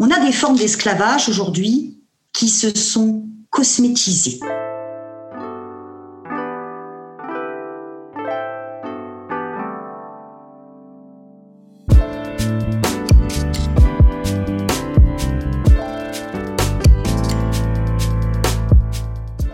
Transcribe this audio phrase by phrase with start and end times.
[0.00, 2.00] On a des formes d'esclavage aujourd'hui
[2.32, 4.38] qui se sont cosmétisées.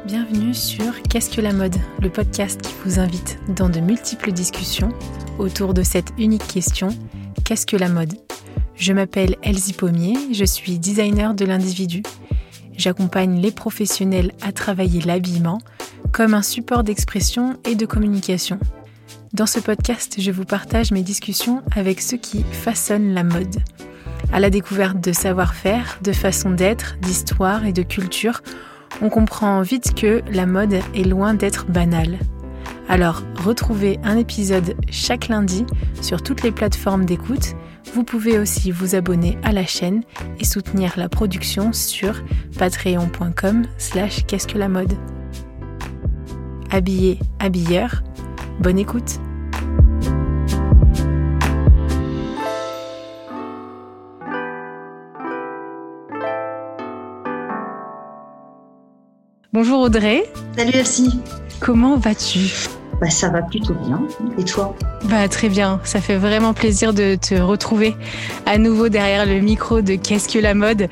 [0.04, 4.90] Bienvenue sur Qu'est-ce que la mode Le podcast qui vous invite dans de multiples discussions
[5.38, 6.90] autour de cette unique question
[7.46, 8.12] Qu'est-ce que la mode?
[8.76, 12.02] Je m'appelle Elsie Pommier, je suis designer de l'individu.
[12.76, 15.60] J'accompagne les professionnels à travailler l'habillement
[16.12, 18.58] comme un support d'expression et de communication.
[19.32, 23.56] Dans ce podcast, je vous partage mes discussions avec ceux qui façonnent la mode.
[24.32, 28.42] À la découverte de savoir-faire, de façon d'être, d'histoire et de culture,
[29.02, 32.18] on comprend vite que la mode est loin d'être banale.
[32.88, 35.64] Alors, retrouvez un épisode chaque lundi
[36.02, 37.54] sur toutes les plateformes d'écoute.
[37.92, 40.02] Vous pouvez aussi vous abonner à la chaîne
[40.40, 42.22] et soutenir la production sur
[42.58, 44.94] patreon.com slash qu'est-ce que la mode.
[46.70, 48.02] Habillé, habilleur,
[48.60, 49.20] bonne écoute
[59.52, 60.24] Bonjour Audrey.
[60.56, 61.20] Salut Elsie.
[61.60, 62.50] Comment vas-tu?
[63.04, 64.00] Bah, Ça va plutôt bien.
[64.38, 64.74] Et toi
[65.04, 65.80] bah, Très bien.
[65.84, 67.94] Ça fait vraiment plaisir de te retrouver
[68.46, 70.88] à nouveau derrière le micro de Qu'est-ce que la mode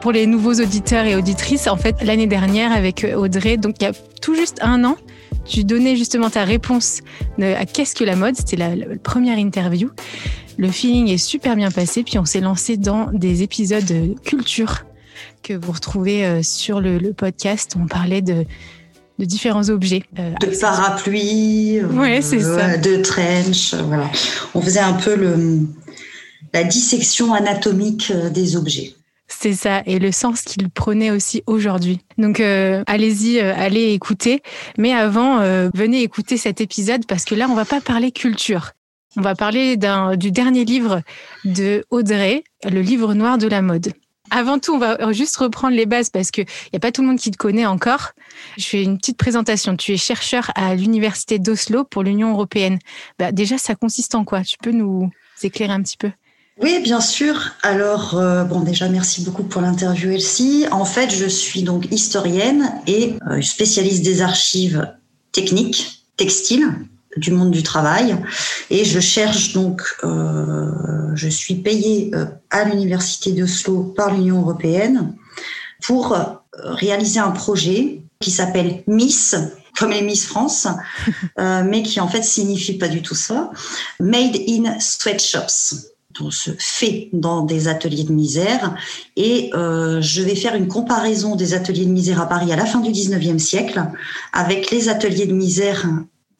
[0.00, 3.86] Pour les nouveaux auditeurs et auditrices, en fait, l'année dernière avec Audrey, donc il y
[3.86, 4.96] a tout juste un an,
[5.44, 7.00] tu donnais justement ta réponse
[7.40, 8.36] à Qu'est-ce que la mode?
[8.36, 8.70] C'était la,
[9.02, 9.90] première interview.
[10.58, 14.84] Le feeling est super bien passé, puis on s'est lancé dans des épisodes culture
[15.42, 17.76] que vous retrouvez euh, sur le, podcast.
[17.80, 18.44] On parlait de,
[19.18, 20.02] de différents objets.
[20.18, 23.74] Euh, de parapluies, ouais, euh, de trench.
[23.74, 24.10] Voilà.
[24.54, 25.60] On faisait un peu le,
[26.52, 28.94] la dissection anatomique des objets.
[29.28, 32.00] C'est ça, et le sens qu'il prenait aussi aujourd'hui.
[32.18, 34.42] Donc allez-y, allez écouter.
[34.76, 35.38] Mais avant,
[35.72, 38.72] venez écouter cet épisode parce que là, on va pas parler culture.
[39.16, 39.78] On va parler
[40.16, 41.00] du dernier livre
[41.46, 43.92] de Audrey, le livre noir de la mode.
[44.34, 47.08] Avant tout, on va juste reprendre les bases parce qu'il n'y a pas tout le
[47.08, 48.12] monde qui te connaît encore.
[48.56, 49.76] Je fais une petite présentation.
[49.76, 52.78] Tu es chercheur à l'Université d'Oslo pour l'Union européenne.
[53.18, 54.42] Bah, déjà, ça consiste en quoi?
[54.42, 55.10] Tu peux nous
[55.42, 56.10] éclairer un petit peu?
[56.62, 57.50] Oui, bien sûr.
[57.62, 60.64] Alors, euh, bon, déjà, merci beaucoup pour l'interview, Elsie.
[60.70, 64.90] En fait, je suis donc historienne et euh, spécialiste des archives
[65.32, 66.72] techniques, textiles,
[67.16, 68.16] du monde du travail.
[68.70, 70.70] Et je cherche donc, euh,
[71.14, 75.14] je suis payée euh, à l'Université d'Oslo par l'Union européenne
[75.82, 76.24] pour euh,
[76.54, 79.36] réaliser un projet qui s'appelle Miss,
[79.78, 80.68] comme les Miss France,
[81.38, 83.50] euh, mais qui en fait signifie pas du tout ça.
[84.00, 85.88] Made in sweatshops.
[86.18, 88.74] Donc, se fait dans des ateliers de misère.
[89.16, 92.66] Et euh, je vais faire une comparaison des ateliers de misère à Paris à la
[92.66, 93.82] fin du 19e siècle
[94.34, 95.86] avec les ateliers de misère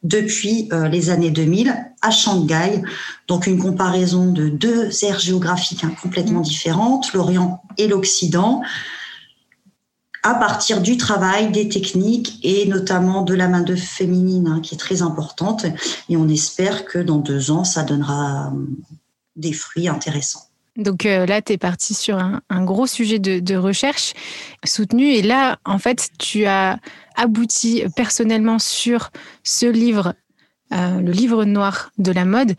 [0.02, 2.82] depuis euh, les années 2000 à Shanghai.
[3.28, 6.44] Donc une comparaison de deux aires géographiques hein, complètement mmh.
[6.44, 8.62] différentes, l'Orient et l'Occident,
[10.24, 14.78] à partir du travail, des techniques et notamment de la main-d'œuvre féminine hein, qui est
[14.78, 15.66] très importante.
[16.08, 18.66] Et on espère que dans deux ans, ça donnera euh,
[19.36, 20.51] des fruits intéressants.
[20.76, 24.14] Donc euh, là, tu es parti sur un, gros sujet de, recherche
[24.64, 25.12] soutenu.
[25.12, 26.78] Et là, en fait, tu as
[27.16, 29.10] abouti personnellement sur
[29.42, 30.14] ce livre,
[30.72, 32.54] euh, le livre noir de la mode,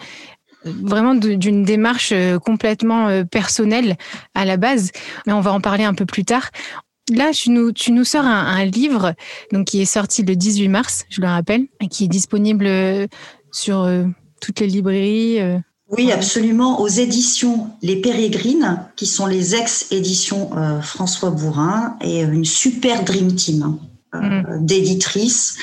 [0.64, 3.98] vraiment d'une démarche euh, complètement personnelle
[4.36, 4.92] à la base.
[5.26, 6.50] Mais on va en parler un peu plus tard.
[7.10, 9.14] Là, tu nous, sors un, livre
[9.52, 12.66] donc, qui est sorti le 18 mars, je le rappelle, et qui est disponible
[13.52, 13.86] sur
[14.40, 15.60] toutes les librairies
[15.96, 16.82] oui, absolument.
[16.82, 23.36] Aux éditions Les Pérégrines, qui sont les ex-éditions euh, François Bourrin, et une super dream
[23.36, 23.78] team hein,
[24.16, 24.66] euh, mm.
[24.66, 25.56] d'éditrices,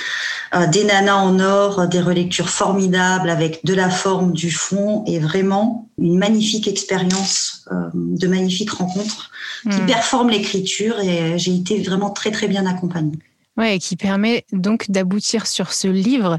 [0.55, 5.19] euh, des nanas en or, des relectures formidables avec de la forme, du fond, et
[5.19, 9.31] vraiment une magnifique expérience, de magnifiques rencontres
[9.63, 9.87] qui mm.
[9.87, 13.19] performent l'écriture, et j'ai été vraiment très très bien accompagnée.
[13.57, 16.39] Ouais, qui permet donc d'aboutir sur ce livre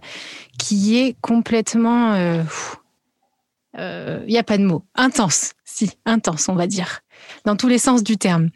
[0.58, 2.44] qui est complètement
[3.74, 4.84] il euh, n'y a pas de mots.
[4.96, 7.00] Intense, si, intense, on va dire,
[7.46, 8.50] dans tous les sens du terme.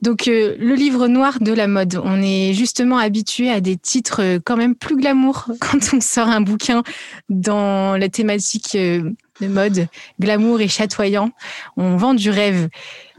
[0.00, 4.22] Donc, euh, le livre noir de la mode, on est justement habitué à des titres
[4.22, 6.82] euh, quand même plus glamour quand on sort un bouquin
[7.28, 9.88] dans la thématique de mode,
[10.18, 11.32] glamour et chatoyant.
[11.76, 12.68] On vend du rêve.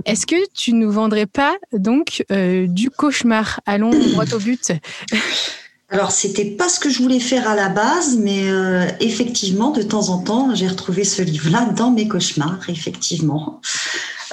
[0.05, 3.59] Est-ce que tu nous vendrais pas donc du cauchemar?
[3.65, 4.73] Allons droit au but.
[5.93, 9.83] alors, c'était pas ce que je voulais faire à la base, mais euh, effectivement, de
[9.83, 13.61] temps en temps, j'ai retrouvé ce livre-là dans mes cauchemars, effectivement.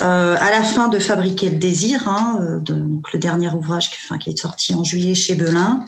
[0.01, 4.31] Euh, à la fin de Fabriquer le désir, hein, euh, donc le dernier ouvrage qui,
[4.31, 5.85] est sorti en juillet chez Belin,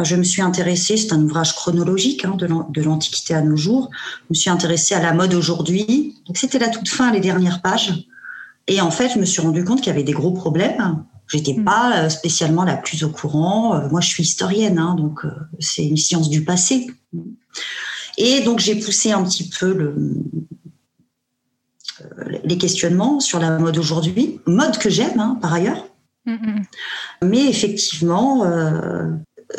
[0.00, 3.90] je me suis intéressée, c'est un ouvrage chronologique hein, de l'Antiquité à nos jours,
[4.20, 6.14] je me suis intéressée à la mode aujourd'hui.
[6.36, 8.06] C'était la toute fin, les dernières pages.
[8.68, 11.54] Et en fait, je me suis rendu compte qu'il y avait des gros problèmes J'étais
[11.54, 11.64] mm.
[11.64, 13.76] pas euh, spécialement la plus au courant.
[13.76, 16.88] Euh, moi, je suis historienne, hein, donc euh, c'est une science du passé.
[18.18, 19.94] Et donc, j'ai poussé un petit peu le,
[22.44, 25.86] les questionnements sur la mode aujourd'hui, mode que j'aime hein, par ailleurs.
[27.22, 28.44] Mais effectivement,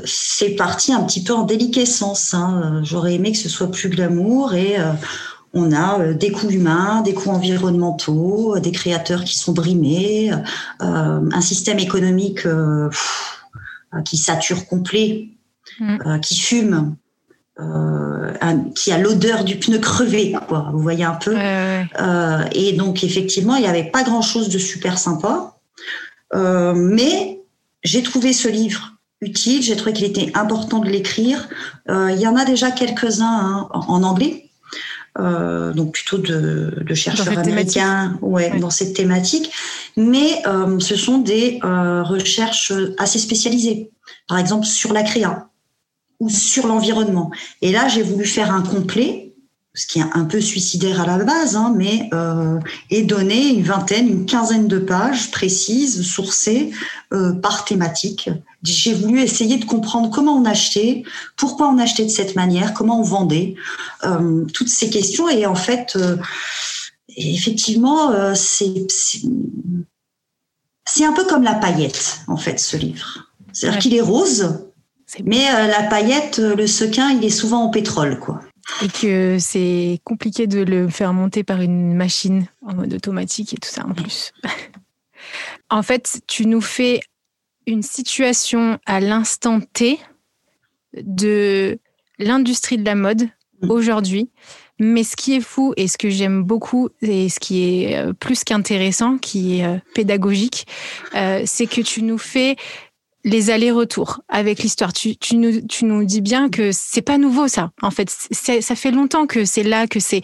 [0.06, 2.34] c'est parti un petit peu en déliquescence.
[2.34, 2.82] Hein.
[2.84, 4.78] J'aurais aimé que ce soit plus glamour et
[5.54, 10.32] on a euh, des coûts humains, des coûts environnementaux, euh, des créateurs qui sont brimés,
[10.82, 12.48] euh, un système économique
[14.06, 15.28] qui sature complet,
[15.80, 16.20] mm.
[16.22, 16.96] qui fume,
[18.76, 20.70] qui a l'odeur du pneu crevé, quoi.
[20.72, 21.36] Vous voyez un peu.
[22.54, 25.58] et donc effectivement, il n'y avait pas grand-chose de super sympa,
[26.34, 27.42] mais
[27.84, 29.62] j'ai trouvé ce livre utile.
[29.62, 31.50] J'ai trouvé qu'il était important de l'écrire.
[31.90, 34.51] il y en a déjà quelques-uns hein, en anglais.
[35.20, 39.52] Euh, donc plutôt de, de chercheurs américains ouais, dans cette thématique.
[39.98, 43.92] Mais euh, ce sont des euh, recherches assez spécialisées,
[44.30, 45.50] par exemple sur la créa
[46.22, 47.30] ou sur l'environnement.
[47.62, 49.28] Et là, j'ai voulu faire un complet
[49.74, 52.10] ce qui est un peu suicidaire à la base, hein, mais
[52.90, 56.72] et donner une vingtaine, une quinzaine de pages précises, sourcées
[57.42, 58.30] par thématique.
[58.64, 61.04] J'ai voulu essayer de comprendre comment on achetait,
[61.36, 63.56] pourquoi on achetait de cette manière, comment on vendait,
[64.04, 65.30] euh, toutes ces questions.
[65.30, 66.18] Et en fait, euh,
[67.16, 68.88] effectivement, euh, c'est
[70.86, 73.32] c'est un peu comme la paillette, en fait, ce livre.
[73.54, 74.60] C'est-à-dire qu'il est rose,
[75.24, 78.42] mais la paillette, le sequin, il est souvent en pétrole, quoi
[78.82, 83.58] et que c'est compliqué de le faire monter par une machine en mode automatique et
[83.58, 84.32] tout ça en plus.
[85.70, 87.02] en fait, tu nous fais
[87.68, 90.00] une situation à l'instant T
[90.96, 91.80] de
[92.20, 93.30] l'industrie de la mode
[93.62, 93.72] mm.
[93.72, 94.30] aujourd'hui.
[94.80, 98.14] Mais ce qui est fou et ce que j'aime beaucoup et ce qui est euh,
[98.14, 100.66] plus qu'intéressant, qui est euh, pédagogique,
[101.14, 102.56] euh, c'est que tu nous fais
[103.24, 104.92] les allers-retours avec l'histoire.
[104.92, 107.72] Tu, tu, nous, tu nous dis bien que c'est pas nouveau ça.
[107.84, 110.24] En fait, ça fait longtemps que c'est là, que c'est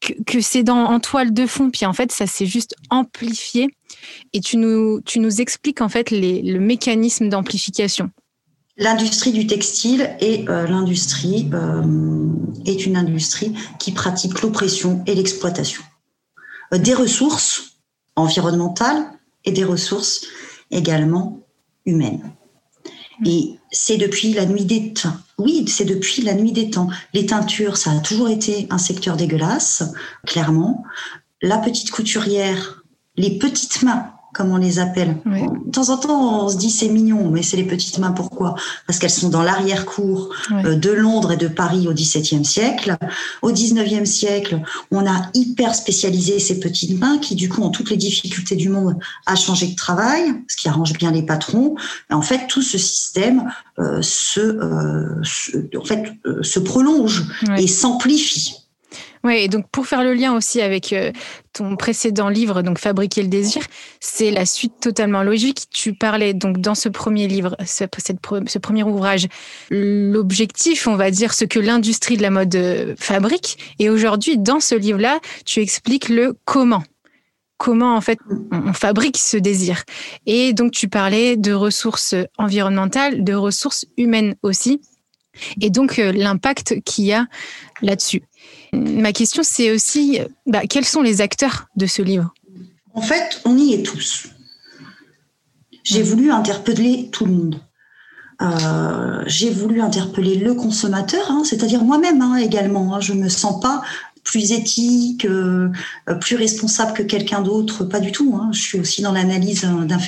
[0.00, 1.70] que, c'est dans en toile de fond.
[1.70, 3.68] Puis en fait, ça s'est juste amplifié.
[4.32, 8.10] Et tu nous, tu nous expliques en fait les, le mécanisme d'amplification.
[8.76, 11.82] L'industrie du textile et euh, l'industrie euh,
[12.64, 15.82] est une industrie qui pratique l'oppression et l'exploitation
[16.72, 17.74] euh, des ressources
[18.16, 19.04] environnementales
[19.44, 20.26] et des ressources
[20.70, 21.40] également
[21.84, 22.32] humaine.
[23.26, 25.16] Et c'est depuis la nuit des temps.
[25.40, 26.88] Oui, c'est depuis la nuit des temps.
[27.14, 29.82] Les teintures, ça a toujours été un secteur dégueulasse,
[30.26, 30.84] clairement.
[31.40, 32.84] La petite couturière,
[33.16, 35.16] les petites mains comme on les appelle.
[35.24, 38.12] De temps en temps, on se dit c'est mignon, mais c'est les petites mains.
[38.12, 38.54] Pourquoi?
[38.86, 42.96] Parce qu'elles sont dans l'arrière-cour euh, de Londres et de Paris au XVIIe siècle.
[43.42, 44.60] Au XIXe siècle,
[44.90, 48.68] on a hyper spécialisé ces petites mains qui, du coup, ont toutes les difficultés du
[48.68, 48.96] monde
[49.26, 51.74] à changer de travail, ce qui arrange bien les patrons.
[52.10, 55.22] Et en fait, tout ce système euh, se, euh,
[55.76, 56.12] en fait,
[56.42, 57.24] se prolonge
[57.56, 58.59] et s'amplifie.
[59.22, 61.12] Oui, et donc pour faire le lien aussi avec euh,
[61.52, 63.62] ton précédent livre, donc Fabriquer le désir,
[64.00, 65.66] c'est la suite totalement logique.
[65.70, 67.84] Tu parlais donc dans ce premier livre, ce,
[68.46, 69.26] ce premier ouvrage,
[69.70, 73.58] l'objectif, on va dire, ce que l'industrie de la mode euh, fabrique.
[73.78, 76.82] Et aujourd'hui, dans ce livre-là, tu expliques le comment
[77.58, 78.18] comment en fait
[78.50, 79.84] on fabrique ce désir.
[80.24, 84.80] Et donc tu parlais de ressources environnementales, de ressources humaines aussi,
[85.60, 87.26] et donc euh, l'impact qu'il y a
[87.82, 88.22] là-dessus.
[88.72, 92.32] Ma question, c'est aussi, bah, quels sont les acteurs de ce livre?
[92.94, 94.26] En fait, on y est tous.
[95.82, 97.60] J'ai voulu interpeller tout le monde.
[98.42, 102.94] Euh, j'ai voulu interpeller le consommateur, hein, c'est-à-dire moi-même hein, également.
[102.94, 103.00] Hein.
[103.00, 103.82] je ne me sens pas
[104.30, 105.68] plus éthique, euh,
[106.20, 108.38] plus responsable que quelqu'un d'autre, pas du tout.
[108.40, 108.50] Hein.
[108.52, 109.66] Je suis aussi dans l'analyse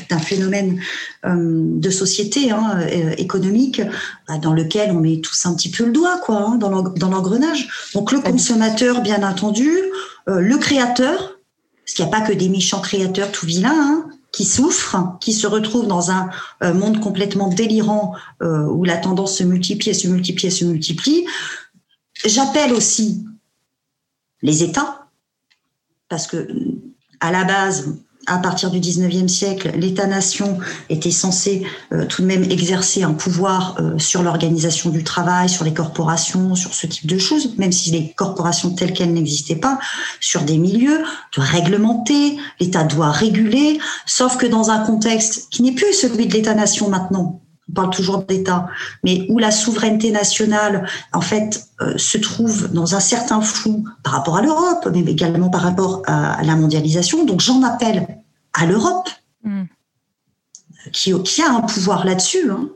[0.08, 0.80] d'un phénomène
[1.26, 3.82] euh, de société hein, euh, économique
[4.28, 7.68] bah, dans lequel on met tous un petit peu le doigt, quoi, hein, dans l'engrenage.
[7.94, 9.68] Donc le consommateur, bien entendu,
[10.28, 11.38] le créateur,
[11.84, 14.06] parce qu'il n'y a pas que des méchants créateurs tout vilains.
[14.32, 16.30] Qui souffrent, qui se retrouvent dans un
[16.62, 21.26] monde complètement délirant où la tendance se multiplie, se multiplie, se multiplie.
[22.24, 23.26] J'appelle aussi
[24.42, 25.06] les États,
[26.08, 26.48] parce que
[27.20, 27.94] à la base,
[28.26, 30.58] à partir du 19e siècle, l'État-nation
[30.88, 35.64] était censé euh, tout de même exercer un pouvoir euh, sur l'organisation du travail, sur
[35.64, 39.78] les corporations, sur ce type de choses, même si les corporations telles quelles n'existaient pas,
[40.20, 41.02] sur des milieux,
[41.36, 46.32] de réglementer, l'État doit réguler, sauf que dans un contexte qui n'est plus celui de
[46.32, 47.41] l'État-nation maintenant,
[47.72, 48.66] on parle toujours d'État,
[49.02, 54.12] mais où la souveraineté nationale, en fait, euh, se trouve dans un certain flou par
[54.12, 57.24] rapport à l'Europe, mais également par rapport à, la mondialisation.
[57.24, 58.06] Donc j'en appelle
[58.52, 59.08] à l'Europe,
[59.44, 59.62] mm.
[60.92, 62.50] qui, qui, a un pouvoir là-dessus.
[62.50, 62.68] Hein,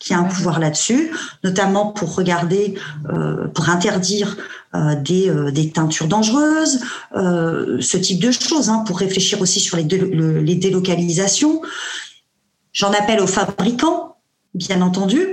[0.00, 1.12] qui a un pouvoir là-dessus,
[1.44, 2.74] notamment pour regarder,
[3.10, 4.36] euh, pour interdire
[4.74, 6.80] euh, des, des, teintures dangereuses,
[7.14, 11.62] ce type de choses, hein, pour réfléchir aussi sur les, les délocalisations.
[12.72, 14.13] J'en appelle aux fabricants
[14.54, 15.26] bien entendu.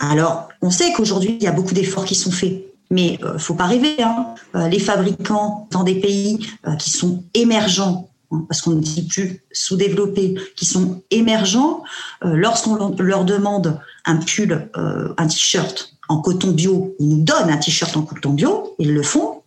[0.00, 2.64] Alors, on sait qu'aujourd'hui, il y a beaucoup d'efforts qui sont faits.
[2.90, 4.02] Mais euh, faut pas rêver.
[4.02, 4.34] Hein.
[4.54, 9.06] Euh, les fabricants dans des pays euh, qui sont émergents, hein, parce qu'on ne dit
[9.06, 11.82] plus sous-développés, qui sont émergents,
[12.24, 17.58] euh, lorsqu'on leur demande un pull, un t-shirt en coton bio, ils nous donnent un
[17.58, 19.42] t-shirt en coton bio, ils le font.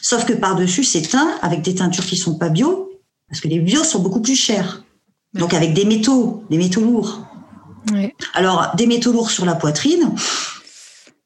[0.00, 2.90] Sauf que par-dessus, c'est teint avec des teintures qui sont pas bio,
[3.28, 4.82] parce que les bio sont beaucoup plus chers.
[5.34, 7.20] Donc avec des métaux, des métaux lourds.
[8.34, 10.14] Alors, des métaux lourds sur la poitrine.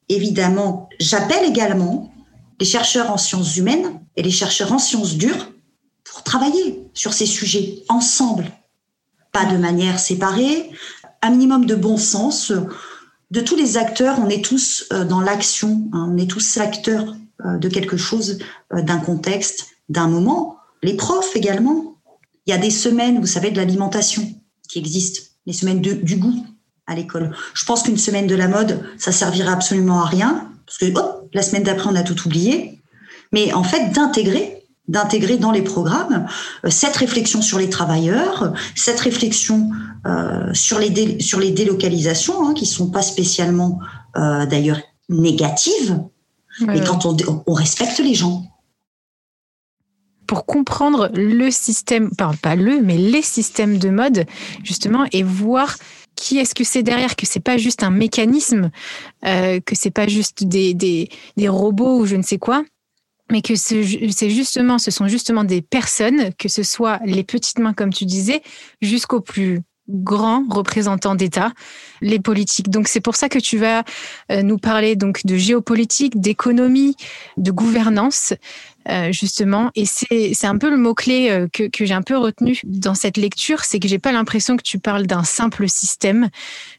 [0.08, 2.12] Évidemment, j'appelle également
[2.60, 5.52] les chercheurs en sciences humaines et les chercheurs en sciences dures
[6.04, 8.46] pour travailler sur ces sujets ensemble,
[9.32, 10.70] pas de manière séparée,
[11.22, 12.52] un minimum de bon sens.
[13.30, 16.10] De tous les acteurs, on est tous euh, dans l'action, hein.
[16.12, 18.38] on est tous acteurs euh, de quelque chose,
[18.72, 20.58] euh, d'un contexte, d'un moment.
[20.82, 21.96] Les profs également.
[22.46, 24.22] Il y a des semaines, vous savez, de l'alimentation
[24.68, 26.46] qui existent les semaines du goût
[26.86, 27.32] à l'école.
[27.54, 30.86] Je pense qu'une semaine de la mode, ça servira absolument à rien, parce que
[31.32, 32.80] la semaine d'après, on a tout oublié.
[33.32, 36.26] Mais en fait, d'intégrer d'intégrer dans les programmes
[36.64, 39.70] euh, cette réflexion sur les travailleurs, cette réflexion
[40.06, 43.78] euh, sur les sur les délocalisations, hein, qui sont pas spécialement
[44.16, 45.98] euh, d'ailleurs négatives,
[46.60, 48.44] mais quand on, on respecte les gens
[50.26, 52.10] pour comprendre le système,
[52.42, 54.26] pas le, mais les systèmes de mode,
[54.62, 55.76] justement, et voir
[56.16, 58.70] qui est-ce que c'est derrière, que c'est pas juste un mécanisme,
[59.24, 62.64] euh, que c'est pas juste des, des, des, robots ou je ne sais quoi,
[63.30, 63.82] mais que c'est
[64.30, 68.42] justement, ce sont justement des personnes, que ce soit les petites mains comme tu disais,
[68.80, 71.52] jusqu'aux plus grands représentants d'État,
[72.00, 72.70] les politiques.
[72.70, 73.84] Donc c'est pour ça que tu vas
[74.30, 76.96] euh, nous parler donc de géopolitique, d'économie,
[77.36, 78.34] de gouvernance.
[78.90, 79.70] Euh, justement.
[79.74, 83.16] Et c'est un peu le mot-clé euh, que, que j'ai un peu retenu dans cette
[83.16, 86.28] lecture, c'est que j'ai pas l'impression que tu parles d'un simple système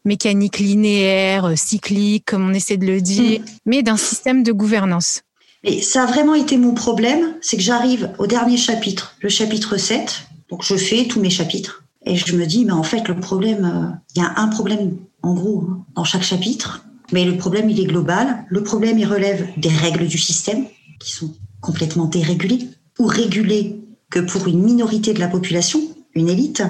[0.04, 3.46] mécanique linéaire, euh, cyclique, comme on essaie de le dire, mm.
[3.66, 5.24] mais d'un système de gouvernance.
[5.64, 9.78] Et ça a vraiment été mon problème, c'est que j'arrive au dernier chapitre, le chapitre
[9.78, 13.20] 7, donc je fais tous mes chapitres, et je me dis, mais en fait, le
[13.20, 17.68] problème, il y a un problème, en gros, hein, dans chaque chapitre, mais le problème,
[17.68, 18.46] il est global.
[18.48, 20.66] Le problème, il relève des règles du système,
[21.00, 21.34] qui sont
[21.66, 22.70] complètement dérégulé
[23.00, 25.82] ou régulé que pour une minorité de la population,
[26.14, 26.64] une élite,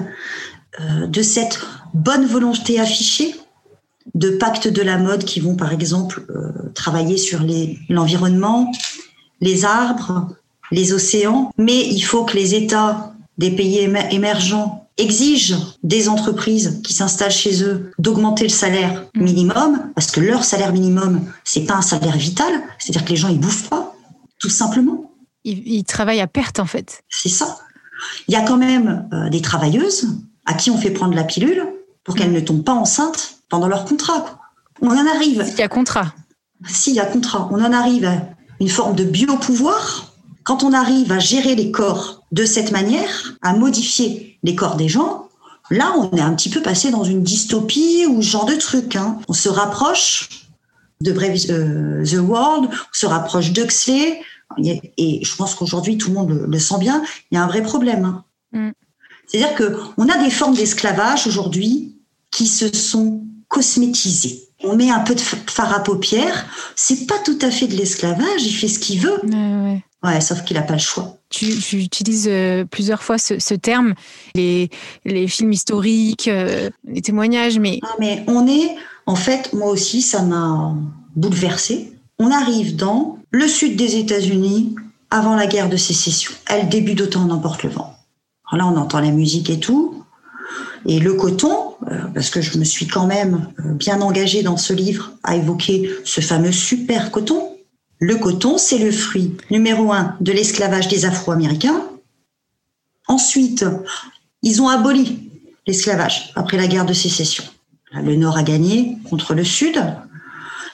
[0.79, 1.59] euh, de cette
[1.93, 3.35] bonne volonté affichée
[4.13, 7.41] de pactes de la mode qui vont par exemple euh, travailler sur
[7.89, 8.71] l'environnement,
[9.41, 10.29] les, arbres,
[10.71, 13.79] les océans, mais il faut que les États des pays
[14.11, 20.45] émergents exigent des entreprises qui s'installent chez eux d'augmenter le salaire minimum parce que leur
[20.45, 23.94] salaire minimum c'est pas un salaire vital, c'est-à-dire que les gens ils bouffent pas,
[24.39, 25.11] tout simplement.
[25.43, 27.03] Ils, travaillent à perte, en fait.
[27.09, 27.59] C'est ça.
[28.27, 30.07] Il y a quand même euh, des travailleuses
[30.45, 31.65] à qui on fait prendre la pilule
[32.03, 34.39] pour qu'elles ne tombent pas enceintes pendant leur contrat.
[34.81, 35.45] On en arrive.
[35.45, 36.13] S'il y a contrat.
[36.67, 40.13] S'il y a contrat, on en arrive à une forme de biopouvoir.
[40.43, 44.89] Quand on arrive à gérer les corps de cette manière, à modifier les corps des
[44.89, 45.29] gens,
[45.69, 48.95] là, on est un petit peu passé dans une dystopie ou ce genre de truc.
[48.95, 49.19] Hein.
[49.27, 50.29] On se rapproche
[51.05, 54.21] de Brave euh, the World, se rapproche d'Huxley.
[54.97, 57.61] Et je pense qu'aujourd'hui, tout le monde le, sent bien, il y a un vrai
[57.61, 58.05] problème.
[58.05, 58.23] Hein.
[58.51, 58.71] Mm.
[59.27, 61.97] C'est-à-dire qu'on a des formes d'esclavage aujourd'hui
[62.31, 64.41] qui se sont cosmétisées.
[64.63, 66.45] On met un peu de fard à paupières.
[66.75, 68.43] C'est pas tout à fait de l'esclavage.
[68.43, 69.21] Il fait ce qu'il veut.
[70.03, 71.17] Ouais, sauf qu'il n'a pas le choix.
[71.29, 71.47] Tu,
[71.77, 73.95] utilises euh, plusieurs fois ce, terme,
[74.35, 74.69] les,
[75.03, 77.79] les, films historiques, euh, les témoignages, mais.
[77.83, 80.75] Ah, mais on est en fait, moi aussi, ça m'a
[81.15, 81.93] bouleversée.
[82.19, 84.75] On arrive dans le sud des États-Unis
[85.11, 86.31] avant la guerre de sécession.
[86.47, 87.95] Elle débute d'autant n'emporte le vent.
[88.51, 90.03] là, on entend la musique et tout.
[90.87, 94.57] Et le coton, euh, parce que je me suis quand même euh, bien engagée dans
[94.57, 97.57] ce livre à évoquer ce fameux super coton.
[97.99, 101.83] Le coton, c'est le fruit numéro un de l'esclavage des Afro-Américains.
[103.07, 103.65] Ensuite,
[104.43, 105.31] Ils ont aboli
[105.65, 107.43] l'esclavage après la guerre de sécession.
[107.93, 109.81] Le Nord a gagné contre le Sud.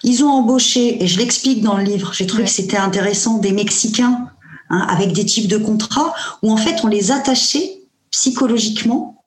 [0.03, 3.51] Ils ont embauché, et je l'explique dans le livre, j'ai trouvé que c'était intéressant, des
[3.51, 4.27] Mexicains
[4.69, 9.23] hein, avec des types de contrats où en fait on les attachait psychologiquement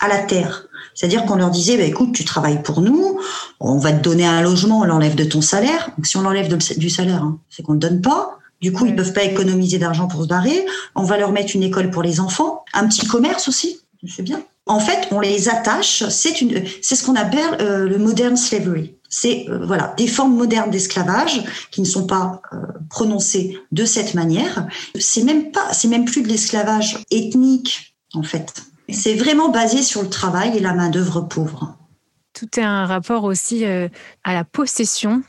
[0.00, 0.66] à la terre.
[0.94, 3.20] C'est-à-dire qu'on leur disait, bah, écoute, tu travailles pour nous,
[3.60, 5.90] on va te donner un logement, on l'enlève de ton salaire.
[5.96, 8.38] Donc, si on l'enlève du salaire, hein, c'est qu'on ne donne pas.
[8.62, 10.64] Du coup, ils peuvent pas économiser d'argent pour se barrer.
[10.94, 14.42] On va leur mettre une école pour les enfants, un petit commerce aussi, c'est bien.
[14.66, 16.02] En fait, on les attache.
[16.08, 18.96] C'est ce qu'on appelle euh, le modern slavery.
[19.08, 22.56] C'est euh, voilà des formes modernes d'esclavage qui ne sont pas euh,
[22.90, 24.66] prononcées de cette manière.
[24.98, 28.64] C'est même pas, c'est même plus de l'esclavage ethnique en fait.
[28.88, 31.76] C'est vraiment basé sur le travail et la main d'œuvre pauvre.
[32.32, 35.22] Tout est un rapport aussi à la possession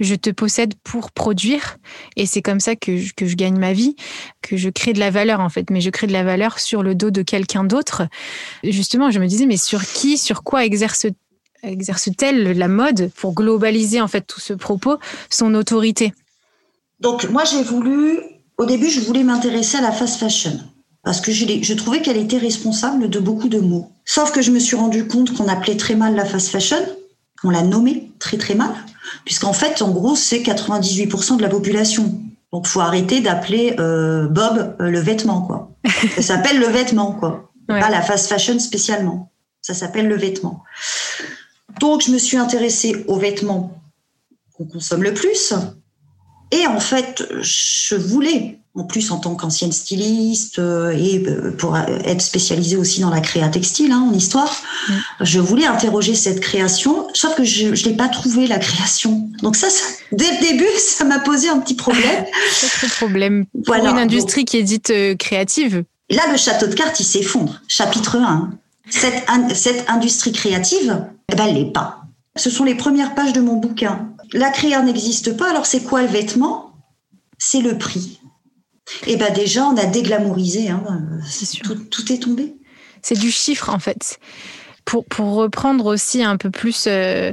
[0.00, 1.76] je te possède pour produire.
[2.16, 3.96] Et c'est comme ça que je, que je gagne ma vie,
[4.42, 6.82] que je crée de la valeur en fait, mais je crée de la valeur sur
[6.82, 8.02] le dos de quelqu'un d'autre.
[8.64, 11.06] Justement, je me disais mais sur qui, sur quoi exerce
[11.62, 16.12] exerce-t-elle la mode pour globaliser en fait tout ce propos, son autorité?
[17.00, 18.20] Donc moi j'ai voulu,
[18.58, 20.60] au début je voulais m'intéresser à la fast fashion.
[21.04, 23.90] Parce que je, je trouvais qu'elle était responsable de beaucoup de maux.
[24.04, 26.84] Sauf que je me suis rendu compte qu'on appelait très mal la fast fashion,
[27.44, 28.74] on l'a nommée très très mal
[29.24, 32.20] puisqu'en fait, en gros, c'est 98% de la population.
[32.52, 35.70] Donc, faut arrêter d'appeler euh, Bob euh, le vêtement, quoi.
[36.16, 37.50] Ça s'appelle le vêtement, quoi.
[37.66, 39.30] Pas la fast fashion spécialement.
[39.60, 40.64] Ça s'appelle le vêtement.
[41.80, 43.82] Donc, je me suis intéressée aux vêtements
[44.56, 45.52] qu'on consomme le plus.
[46.50, 51.76] Et en fait, je voulais en plus en tant qu'ancienne styliste euh, et euh, pour
[51.76, 54.54] être spécialisée aussi dans la créa textile hein, en histoire,
[55.20, 59.28] je voulais interroger cette création, sauf que je ne l'ai pas trouvé la création.
[59.42, 59.68] Donc ça,
[60.12, 62.24] dès le début, ça m'a posé un petit problème.
[62.82, 65.84] un problème pour une industrie qui est dite euh, créative.
[66.10, 67.60] Là, le château de cartes, il s'effondre.
[67.68, 68.50] Chapitre 1.
[68.88, 72.04] Cette, cette industrie créative, eh ben, elle l'est pas.
[72.36, 74.08] Ce sont les premières pages de mon bouquin.
[74.32, 76.72] La créa n'existe pas, alors c'est quoi le vêtement?
[77.38, 78.20] C'est le prix.
[79.06, 80.68] Eh ben déjà, on a déglamourisé.
[80.68, 80.82] Hein.
[81.90, 82.54] Tout, est tombé.
[83.02, 84.18] C'est du chiffre en fait.
[84.84, 87.32] Pour, pour reprendre aussi un peu plus euh,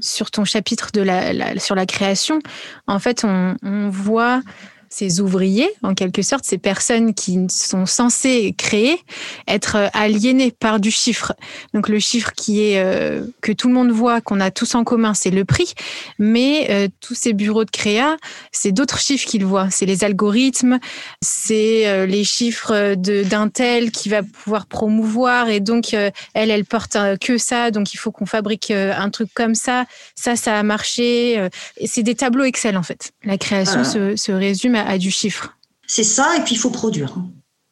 [0.00, 2.40] sur ton chapitre de la, sur la création,
[2.86, 4.42] en fait, on, on voit
[4.90, 8.98] ces ouvriers, en quelque sorte, ces personnes qui sont censées créer,
[9.46, 11.34] être aliénées par du chiffre.
[11.74, 14.84] Donc le chiffre qui est euh, que tout le monde voit, qu'on a tous en
[14.84, 15.74] commun, c'est le prix,
[16.18, 18.16] mais euh, tous ces bureaux de créa,
[18.52, 19.68] c'est d'autres chiffres qu'ils voient.
[19.70, 20.78] C'est les algorithmes,
[21.20, 26.12] c'est euh, les chiffres d'un tel qui va pouvoir promouvoir et donc elle,
[26.50, 29.84] elle porte que ça, donc il faut qu'on fabrique un truc comme ça.
[30.14, 31.48] Ça, ça a marché.
[31.84, 33.12] c'est des tableaux Excel en fait.
[33.24, 35.56] La création se, se résume à, du chiffre.
[35.86, 37.16] C'est ça, et puis il faut produire.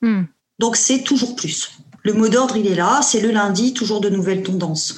[0.03, 0.25] Hmm.
[0.59, 1.71] Donc c'est toujours plus.
[2.03, 4.97] Le mot d'ordre, il est là, c'est le lundi, toujours de nouvelles tendances.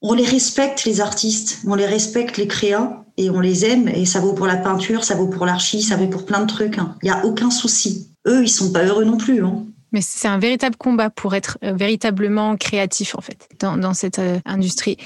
[0.00, 4.06] On les respecte, les artistes, on les respecte, les créas, et on les aime, et
[4.06, 6.78] ça vaut pour la peinture, ça vaut pour l'archi, ça vaut pour plein de trucs.
[6.78, 6.96] Hein.
[7.02, 8.08] Il n'y a aucun souci.
[8.26, 9.44] Eux, ils sont pas heureux non plus.
[9.44, 9.66] Hein.
[9.92, 14.38] Mais c'est un véritable combat pour être euh, véritablement créatif en fait dans, cette euh,
[14.44, 14.96] industrie.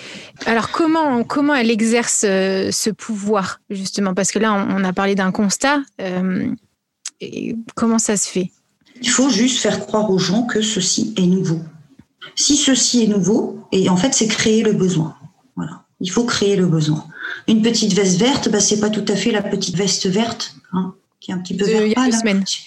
[0.46, 4.14] Alors comment comment elle exerce euh, ce pouvoir justement?
[4.14, 5.82] Parce que là on, a parlé d'un constat.
[7.74, 8.50] comment ça se fait?
[9.02, 11.60] Il faut juste faire croire aux gens que ceci est nouveau.
[12.34, 15.16] Si ceci est nouveau, et en fait c'est créer le besoin.
[15.56, 15.84] Voilà.
[16.00, 17.06] Il faut créer le besoin.
[17.48, 20.54] Une petite veste verte, bah, c'est pas tout à fait la petite veste verte.
[20.72, 22.12] Hein qui est un petit peu vert pâle.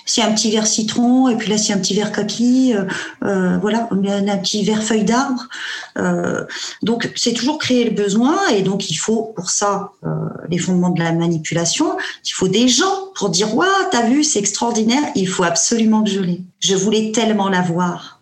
[0.06, 2.86] C'est un petit vert citron, et puis là c'est un petit vert kaki, euh,
[3.24, 5.48] euh, voilà, un petit vert feuille d'arbre.
[5.98, 6.46] Euh,
[6.82, 10.10] donc c'est toujours créer le besoin, et donc il faut pour ça euh,
[10.50, 11.98] les fondements de la manipulation.
[12.26, 15.04] Il faut des gens pour dire waouh, t'as vu, c'est extraordinaire.
[15.16, 16.42] Il faut absolument que je l'ai.
[16.60, 18.20] Je voulais tellement l'avoir.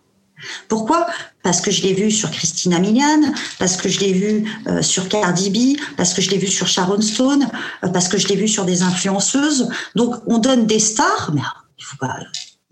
[0.68, 1.06] Pourquoi?
[1.48, 5.08] Parce que je l'ai vu sur Christina Milian, parce que je l'ai vu euh, sur
[5.08, 7.48] Cardi B, parce que je l'ai vu sur Sharon Stone,
[7.82, 9.70] euh, parce que je l'ai vu sur des influenceuses.
[9.94, 11.40] Donc on donne des stars, mais
[11.78, 11.96] il faut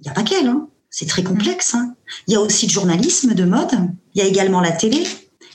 [0.04, 0.48] n'y a pas qu'elle.
[0.48, 0.68] Hein.
[0.90, 1.74] C'est très complexe.
[1.74, 1.94] Hein.
[2.26, 3.72] Il y a aussi le journalisme de mode.
[4.14, 5.06] Il y a également la télé.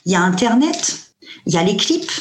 [0.08, 1.14] Il y a Internet.
[1.46, 2.12] Il y a les clips.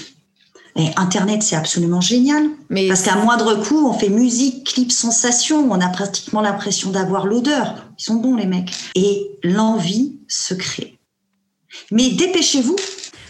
[0.76, 2.48] Internet, c'est absolument génial.
[2.68, 5.70] Mais parce qu'à moindre coût, on fait musique, clip, sensation.
[5.70, 7.86] On a pratiquement l'impression d'avoir l'odeur.
[7.98, 8.72] Ils sont bons, les mecs.
[8.94, 10.98] Et l'envie se crée.
[11.90, 12.76] Mais dépêchez-vous,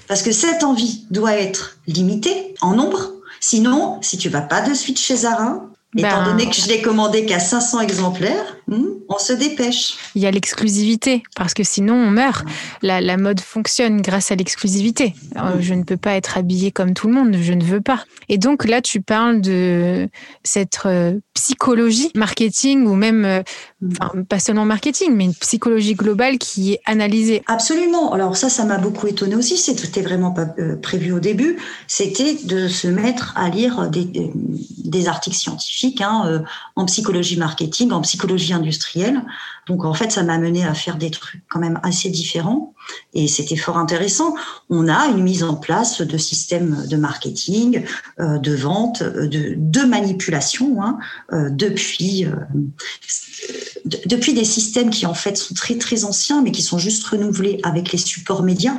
[0.06, 3.12] parce que cette envie doit être limitée en nombre.
[3.40, 6.80] Sinon, si tu vas pas de suite chez Zara, Étant ben, donné que je l'ai
[6.80, 9.96] commandé qu'à 500 exemplaires, hmm, on se dépêche.
[10.14, 12.44] Il y a l'exclusivité, parce que sinon on meurt.
[12.80, 15.14] La, mode fonctionne grâce à l'exclusivité.
[15.36, 18.04] Euh, je ne peux pas être habillée comme tout le monde, je ne veux pas.
[18.28, 20.08] Et donc là, tu parles de
[20.44, 20.78] cette
[21.40, 23.42] psychologie marketing ou même, euh,
[24.28, 27.42] pas seulement marketing, mais une psychologie globale qui est analysée.
[27.46, 28.12] Absolument.
[28.12, 29.56] Alors ça, ça m'a beaucoup étonné aussi.
[29.56, 31.56] C'était vraiment pas euh, prévu au début.
[31.86, 34.06] C'était de se mettre à lire des,
[34.84, 36.38] des articles scientifiques hein, euh,
[36.76, 39.22] en psychologie marketing, en psychologie industrielle.
[39.70, 42.74] Donc en fait, ça m'a mené à faire des trucs quand même assez différents
[43.14, 44.34] et c'était fort intéressant.
[44.68, 47.84] On a une mise en place de systèmes de marketing,
[48.18, 50.98] euh, de vente, de, de manipulation hein,
[51.32, 52.34] euh, depuis euh,
[54.06, 57.60] depuis des systèmes qui en fait sont très très anciens mais qui sont juste renouvelés
[57.62, 58.74] avec les supports médias.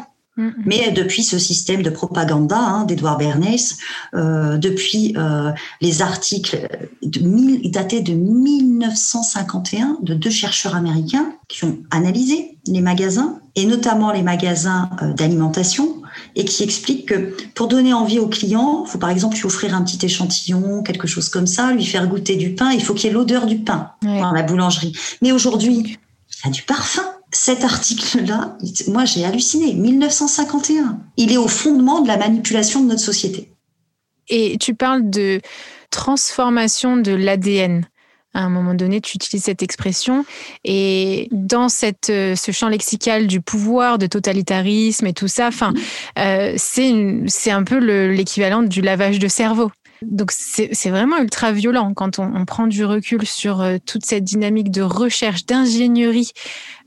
[0.66, 3.76] Mais depuis ce système de propagande hein, d'Edouard Bernays,
[4.14, 5.52] euh, depuis euh,
[5.82, 6.68] les articles
[7.04, 14.12] de datés de 1951 de deux chercheurs américains qui ont analysé les magasins, et notamment
[14.12, 16.02] les magasins euh, d'alimentation,
[16.36, 19.76] et qui expliquent que pour donner envie au client, il faut par exemple lui offrir
[19.76, 23.08] un petit échantillon, quelque chose comme ça, lui faire goûter du pain, il faut qu'il
[23.08, 24.94] y ait l'odeur du pain dans la boulangerie.
[25.22, 25.98] Mais aujourd'hui,
[26.44, 31.00] il y a du parfum cet article-là, moi j'ai halluciné, 1951.
[31.18, 33.52] Il est au fondement de la manipulation de notre société.
[34.28, 35.42] Et tu parles de
[35.90, 37.86] transformation de l'ADN.
[38.34, 40.26] À un moment donné, tu utilises cette expression.
[40.64, 45.50] Et dans cette, euh, ce champ lexical du pouvoir, de totalitarisme et tout ça,
[46.18, 49.70] euh, c'est un peu l'équivalent du lavage de cerveau.
[50.02, 54.72] Donc c'est vraiment ultra violent quand on, prend du recul sur euh, toute cette dynamique
[54.72, 56.32] de recherche, d'ingénierie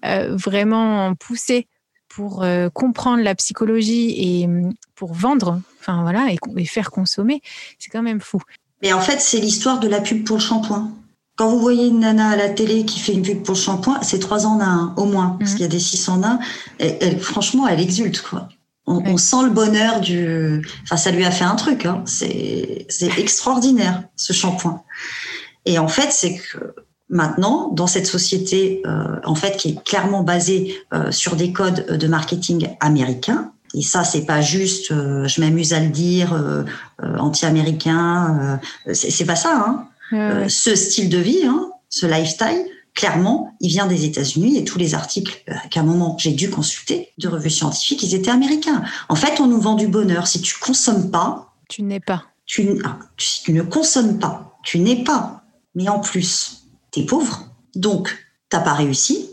[0.04, 1.68] euh, vraiment poussée
[2.08, 7.40] pour euh, comprendre la psychologie et mm, pour vendre, enfin voilà, et, faire consommer.
[7.78, 8.40] C'est quand même fou.
[8.82, 10.90] Mais en fait, c'est l'histoire de la pub pour le shampoing.
[11.36, 14.02] Quand vous voyez une nana à la télé qui fait une pub pour le shampoing,
[14.02, 15.54] c'est trois en un, au moins, parce mmh.
[15.54, 16.38] qu'il y a des six en un.
[16.78, 18.48] Elle, franchement, elle exulte, quoi.
[18.86, 20.62] On, sent le bonheur du.
[20.82, 21.86] Enfin, ça lui a fait un truc.
[21.86, 22.02] Hein.
[22.06, 22.86] C'est
[23.18, 24.82] extraordinaire ce shampoing.
[25.64, 26.74] Et en fait, c'est que
[27.08, 31.96] maintenant, dans cette société, euh, en fait, qui est clairement basée euh, sur des codes
[31.96, 33.52] de marketing américains.
[33.74, 36.38] Et ça, c'est pas juste, euh, je m'amuse à le dire,
[37.18, 38.60] anti-américain.
[38.92, 39.88] c'est pas ça.
[40.12, 40.48] Hein.
[40.48, 44.94] ce style de vie, hein, ce lifestyle, clairement, il vient des États-Unis et tous les
[44.94, 48.82] articles euh, qu'à un moment j'ai dû consulter de revues scientifiques, ils étaient américains.
[49.08, 50.26] En fait, on nous vend du bonheur.
[50.26, 52.24] Si tu consommes pas, tu n'es pas.
[52.46, 55.44] Tu, ah, si tu ne consommes pas, tu n'es pas.
[55.74, 57.48] Mais en plus, tu es pauvre.
[57.74, 58.16] Donc,
[58.48, 59.30] t'as pas réussi.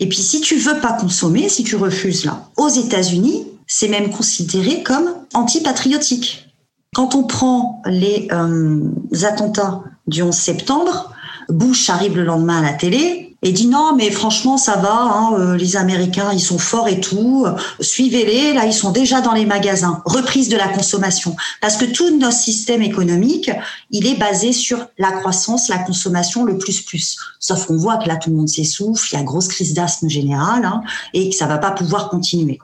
[0.00, 4.10] Et puis, si tu veux pas consommer, si tu refuses là, aux États-Unis, c'est même
[4.10, 6.48] considéré comme antipatriotique.
[6.94, 8.80] Quand on prend les euh,
[9.22, 11.13] attentats du 11 septembre,
[11.48, 15.34] Bush arrive le lendemain à la télé et dit non mais franchement ça va, hein,
[15.38, 17.46] euh, les Américains ils sont forts et tout,
[17.78, 22.18] suivez-les, là ils sont déjà dans les magasins, reprise de la consommation, parce que tout
[22.18, 23.50] notre système économique
[23.90, 27.18] il est basé sur la croissance, la consommation, le plus plus.
[27.38, 30.08] Sauf qu'on voit que là tout le monde s'essouffle, il y a grosse crise d'asthme
[30.08, 30.80] générale hein,
[31.12, 32.58] et que ça va pas pouvoir continuer.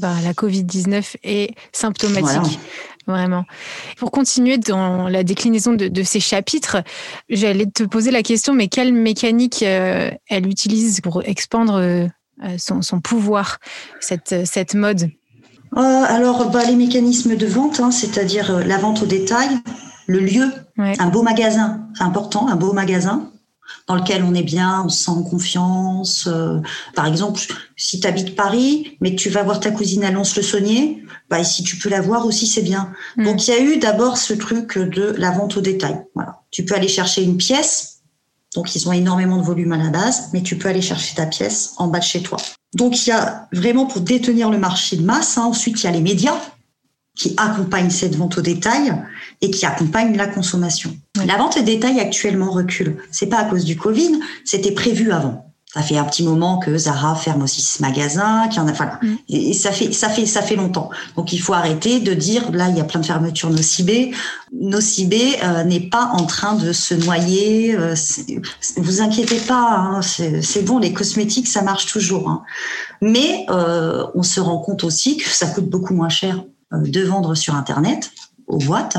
[0.00, 2.58] Bah, la Covid-19 est symptomatique.
[3.06, 3.44] Vraiment.
[3.98, 6.78] Pour continuer dans la déclinaison de, ces chapitres,
[7.28, 12.06] j'allais te poser la question, mais quelle mécanique euh, elle utilise pour expandre euh,
[12.56, 13.58] son, pouvoir,
[14.00, 15.10] cette, cette mode?
[15.76, 19.50] Euh, Alors, bah, les mécanismes de vente, hein, c'est-à-dire la vente au détail,
[20.06, 23.30] le lieu, un beau magasin, important, un beau magasin
[23.86, 26.28] dans lequel on est bien, on se sent en confiance.
[26.94, 27.40] par exemple,
[27.76, 31.76] si tu habites Paris, mais tu vas voir ta cousine à Lons-le-Saunier, bah, si tu
[31.76, 32.92] peux la voir aussi, c'est bien.
[33.16, 33.24] Mm.
[33.24, 36.04] Donc, il y a eu d'abord ce truc de la vente au détail.
[36.14, 36.40] Voilà.
[36.50, 38.00] Tu peux aller chercher une pièce.
[38.54, 41.26] Donc, ils ont énormément de volume à la base, mais tu peux aller chercher ta
[41.26, 42.38] pièce en bas de chez toi.
[42.74, 45.38] Donc, il y a vraiment pour détenir le marché de masse.
[45.38, 46.40] Hein, ensuite, il y a les médias
[47.16, 48.92] qui accompagnent cette vente au détail
[49.44, 50.96] et qui accompagnent la consommation.
[51.26, 52.96] La vente au détail actuellement recule.
[53.10, 55.50] C'est pas à cause du Covid, c'était prévu avant.
[55.74, 58.72] Ça fait un petit moment que Zara ferme aussi ce magasin, qu'il y en a.
[58.72, 59.16] Mm.
[59.28, 60.88] Et ça fait, ça fait, ça fait longtemps.
[61.16, 64.12] Donc il faut arrêter de dire, là, il y a plein de fermetures nocibées.
[64.52, 67.74] Nocibé euh, n'est pas en train de se noyer.
[67.74, 67.94] Euh,
[68.76, 72.30] vous inquiétez pas, hein, c'est bon, les cosmétiques, ça marche toujours.
[72.30, 72.44] Hein.
[73.02, 77.02] Mais euh, on se rend compte aussi que ça coûte beaucoup moins cher euh, de
[77.02, 78.10] vendre sur Internet
[78.54, 78.96] aux boîtes.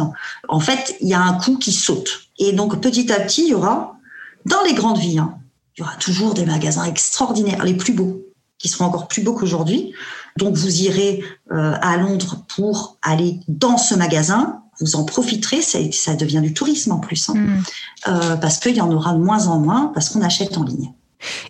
[0.50, 2.30] En fait, il y a un coût qui saute.
[2.38, 3.98] Et donc petit à petit, il y aura
[4.46, 5.20] dans les grandes villes.
[5.20, 5.38] Hein,
[5.76, 8.22] il y aura toujours des magasins extraordinaires, les plus beaux,
[8.58, 9.94] qui seront encore plus beaux qu'aujourd'hui.
[10.38, 15.80] Donc vous irez euh, à Londres pour aller dans ce magasin, vous en profiterez, ça,
[15.92, 17.36] ça devient du tourisme en plus, hein.
[17.36, 17.64] mm.
[18.08, 20.92] euh, parce qu'il y en aura de moins en moins, parce qu'on achète en ligne.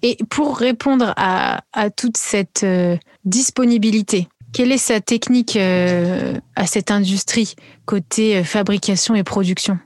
[0.01, 1.61] Et pour répondre à,
[1.95, 9.77] toute cette euh, disponibilité, quelle est sa technique à cette industrie côté fabrication et production?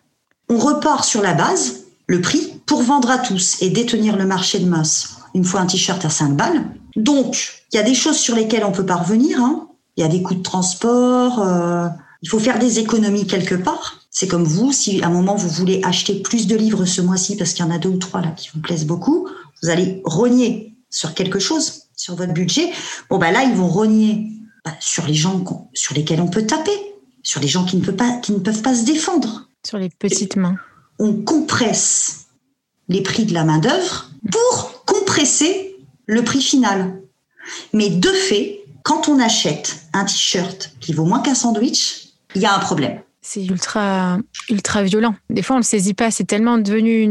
[0.47, 4.59] On repart sur la base, le prix pour vendre à tous et détenir le marché
[4.59, 5.17] de masse.
[5.33, 6.63] Une fois un t-shirt à 5 balles.
[6.95, 9.39] Donc, il y a des choses sur lesquelles on peut pas revenir.
[9.39, 9.69] Hein.
[9.97, 11.39] Il y a des coûts de transport.
[11.39, 11.87] Euh,
[12.21, 14.01] il faut faire des économies quelque part.
[14.11, 17.37] C'est comme vous, si à un moment vous voulez acheter plus de livres ce mois-ci
[17.37, 19.27] parce qu'il y en a deux ou trois là qui vous plaisent beaucoup,
[19.63, 22.69] vous allez rogner sur quelque chose, sur votre budget.
[23.09, 24.27] Bon bah là, ils vont rogner
[24.65, 25.43] bah, sur les gens
[25.73, 26.77] sur lesquels on peut taper,
[27.23, 29.47] sur les gens qui ne peuvent pas, qui ne peuvent pas se défendre.
[29.65, 30.57] Sur les petites mains.
[30.99, 32.27] On compresse
[32.87, 35.75] les prix de la main d'œuvre pour compresser
[36.07, 37.01] le prix final.
[37.73, 42.45] Mais de fait, quand on achète un t-shirt qui vaut moins qu'un sandwich, il y
[42.45, 43.01] a un problème.
[43.31, 44.17] C'est ultra,
[44.49, 45.13] ultra violent.
[45.29, 46.09] Des fois, on ne le saisit pas.
[46.09, 47.03] C'est tellement devenu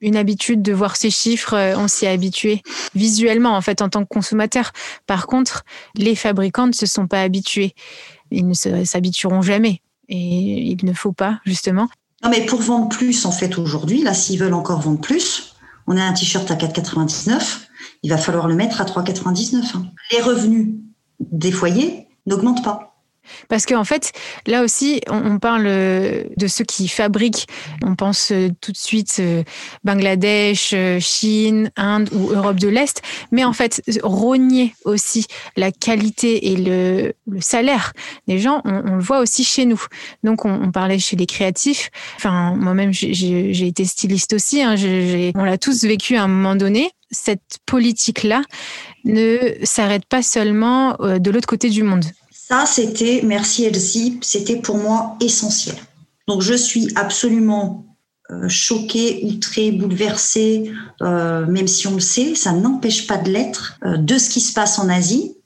[0.00, 1.54] une, habitude de voir ces chiffres.
[1.54, 2.60] Euh, on s'y est habitué
[2.96, 4.72] visuellement, en fait, en tant que consommateur.
[5.06, 5.62] Par contre,
[5.94, 7.76] les fabricants ne se sont pas habitués.
[8.32, 9.80] Ils ne s'habitueront jamais.
[10.08, 11.88] Et il ne faut pas, justement.
[12.24, 15.54] Non, mais pour vendre plus, en fait, aujourd'hui, là, s'ils veulent encore vendre plus,
[15.86, 17.58] on a un t-shirt à 4,99.
[18.02, 19.76] Il va falloir le mettre à 3,99.
[19.76, 19.84] Hein.
[20.10, 20.80] Les revenus
[21.20, 22.89] des foyers n'augmentent pas.
[23.48, 24.12] Parce qu'en fait,
[24.46, 27.46] là aussi, on, parle euh, de ceux qui fabriquent.
[27.82, 29.42] On pense euh, tout de suite euh,
[29.84, 33.02] Bangladesh, Chine, Inde ou Europe de l'Est.
[33.32, 37.92] Mais en fait, rogner aussi la qualité et le, salaire
[38.26, 39.82] des gens, on, le voit aussi chez nous.
[40.24, 41.90] Donc, on, parlait chez les créatifs.
[42.16, 44.62] Enfin, moi-même, j'ai été styliste aussi.
[44.62, 44.74] Hein.
[45.34, 48.42] on l'a tous vécu à un moment donné cette politique-là
[49.04, 52.04] ne s'arrête pas seulement de l'autre côté du monde.
[52.50, 55.76] Ça, c'était, merci Elsie, c'était pour moi essentiel.
[56.26, 57.86] Donc je suis absolument
[58.32, 63.78] euh, choquée, outrée, bouleversée, euh, même si on le sait, ça n'empêche pas de l'être,
[63.84, 65.36] euh, de ce qui se passe en Asie.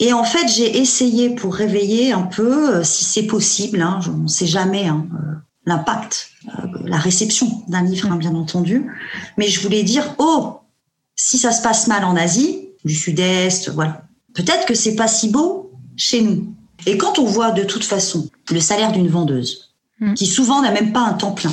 [0.00, 4.28] Et en fait, j'ai essayé pour réveiller un peu, si c'est possible, hein, on ne
[4.28, 5.06] sait jamais hein,
[5.64, 6.30] l'impact,
[6.84, 8.90] la réception d'un livre, hein, bien entendu,
[9.36, 10.58] mais je voulais dire, oh,
[11.14, 14.02] si ça se passe mal en Asie, du Sud-Est, voilà,
[14.34, 15.57] peut-être que c'est pas si beau
[15.98, 16.46] chez nous.
[16.86, 20.14] Et quand on voit de toute façon le salaire d'une vendeuse, hmm.
[20.14, 21.52] qui souvent n'a même pas un temps plein,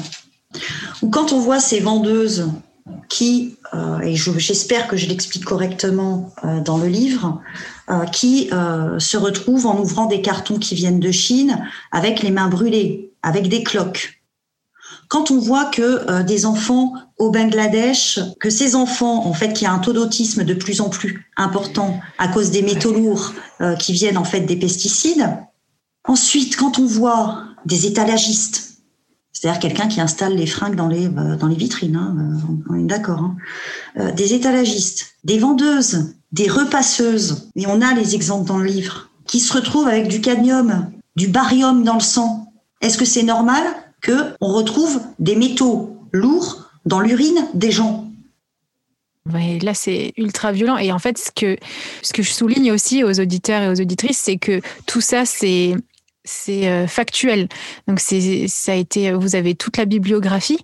[1.01, 2.47] ou quand on voit ces vendeuses
[3.09, 7.41] qui, euh, et j'espère que je l'explique correctement euh, dans le livre,
[7.89, 12.47] euh, qui se retrouvent en ouvrant des cartons qui viennent de Chine avec les mains
[12.47, 14.14] brûlées, avec des cloques.
[15.07, 19.71] Quand on voit que des enfants au Bangladesh, que ces enfants, en fait, qui a
[19.71, 23.93] un taux d'autisme de plus en plus important à cause des métaux lourds euh, qui
[23.93, 25.29] viennent en fait des pesticides.
[26.03, 28.81] Ensuite, quand on voit des étalagistes,
[29.31, 33.21] c'est-à-dire quelqu'un qui installe les fringues dans les euh, vitrines, hein, euh, on est d'accord,
[33.21, 39.09] hein, des étalagistes, des vendeuses, des repasseuses, et on a les exemples dans le livre,
[39.25, 42.51] qui se retrouvent avec du cadmium, du barium dans le sang.
[42.81, 43.63] Est-ce que c'est normal?
[44.05, 48.07] Que on retrouve des métaux lourds dans l'urine des gens.
[49.25, 50.77] là, c'est ultra violent.
[50.77, 51.57] Et en fait, ce que,
[52.03, 55.73] ce que je souligne aussi aux auditeurs et aux auditrices, c'est que tout ça, c'est
[56.27, 57.47] c'est euh, factuel.
[57.87, 60.57] Donc c'est ça a été vous avez toute la bibliographie,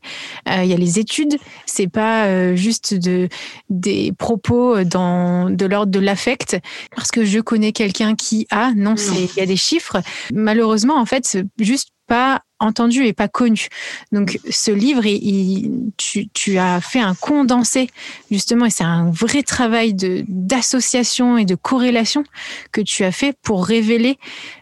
[0.49, 3.29] euh, il y a les études, c'est pas euh, juste de
[3.69, 6.57] des propos dans de l'ordre de l'affect
[6.95, 10.01] parce que je connais quelqu'un qui a non, c'est il y a des chiffres.
[10.33, 13.69] Malheureusement en fait, juste pas entendu et pas connu.
[14.11, 17.87] Donc ce livre, il, tu, as fait un condensé
[18.29, 22.25] justement et c'est un vrai travail de d'association et de corrélation
[22.73, 24.17] que tu as fait pour révéler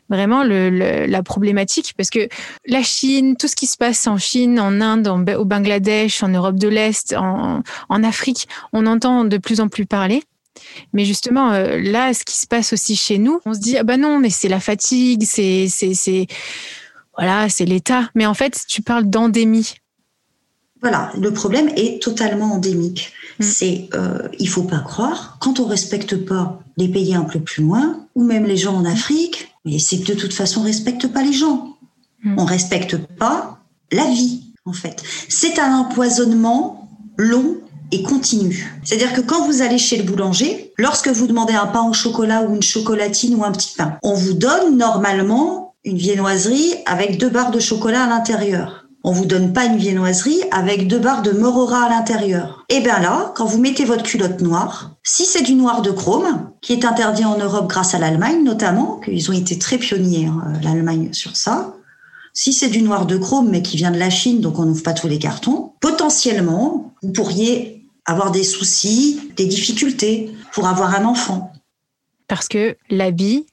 [0.09, 2.29] vraiment le, la problématique parce que
[2.67, 6.59] la Chine, tout ce qui se passe en Chine, en Inde, au Bangladesh, en Europe
[6.59, 10.21] de l'Est, en, en Afrique, on entend de plus en plus parler.
[10.93, 13.83] Mais justement, euh, là, ce qui se passe aussi chez nous, on se dit ah
[13.83, 16.27] bah non, mais c'est la fatigue, c'est c'est c'est
[17.19, 18.09] voilà, c'est l'État.
[18.15, 19.75] Mais en fait, tu parles d'endémie.
[20.81, 23.11] Voilà, le problème est totalement endémique.
[23.39, 23.43] Mm.
[23.43, 27.63] C'est, euh, il faut pas croire, quand on respecte pas les pays un peu plus
[27.63, 31.07] loin, ou même les gens en Afrique, mais c'est que de toute façon, on respecte
[31.07, 31.75] pas les gens.
[32.23, 32.39] Mm.
[32.39, 33.59] On respecte pas
[33.91, 35.03] la vie, en fait.
[35.27, 37.57] C'est un empoisonnement long
[37.91, 38.71] et continu.
[38.83, 42.43] C'est-à-dire que quand vous allez chez le boulanger, lorsque vous demandez un pain au chocolat
[42.43, 47.29] ou une chocolatine ou un petit pain, on vous donne normalement une viennoiserie avec deux
[47.29, 48.85] barres de chocolat à l'intérieur.
[49.03, 52.65] On vous donne pas une viennoiserie avec deux barres de morora à l'intérieur.
[52.67, 55.91] Et eh bien là, quand vous mettez votre culotte noire, si c'est du noir de
[55.91, 60.25] chrome, qui est interdit en Europe grâce à l'Allemagne notamment, qu'ils ont été très pionniers,
[60.25, 61.75] hein, l'Allemagne sur ça,
[62.33, 64.83] si c'est du noir de chrome mais qui vient de la Chine, donc on n'ouvre
[64.83, 71.05] pas tous les cartons, potentiellement, vous pourriez avoir des soucis, des difficultés pour avoir un
[71.05, 71.53] enfant.
[72.27, 73.45] Parce que l'habit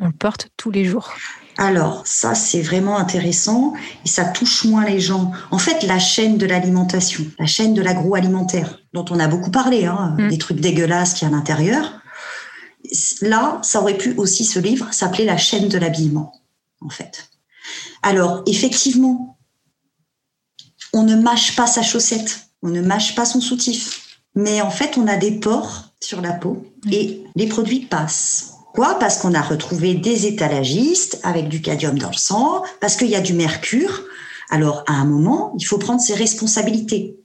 [0.00, 1.12] on le porte tous les jours.
[1.58, 5.32] Alors, ça, c'est vraiment intéressant et ça touche moins les gens.
[5.50, 9.84] En fait, la chaîne de l'alimentation, la chaîne de l'agroalimentaire, dont on a beaucoup parlé,
[9.84, 10.28] hein, mm.
[10.28, 12.00] des trucs dégueulasses qu'il y a à l'intérieur,
[13.20, 16.32] là, ça aurait pu aussi, ce livre, s'appeler La chaîne de l'habillement,
[16.80, 17.30] en fait.
[18.02, 19.38] Alors, effectivement,
[20.92, 24.96] on ne mâche pas sa chaussette, on ne mâche pas son soutif, mais en fait,
[24.96, 28.51] on a des pores sur la peau et les produits passent.
[28.74, 33.08] Quoi Parce qu'on a retrouvé des étalagistes avec du cadmium dans le sang, parce qu'il
[33.08, 34.02] y a du mercure.
[34.50, 37.16] Alors, à un moment, il faut prendre ses responsabilités.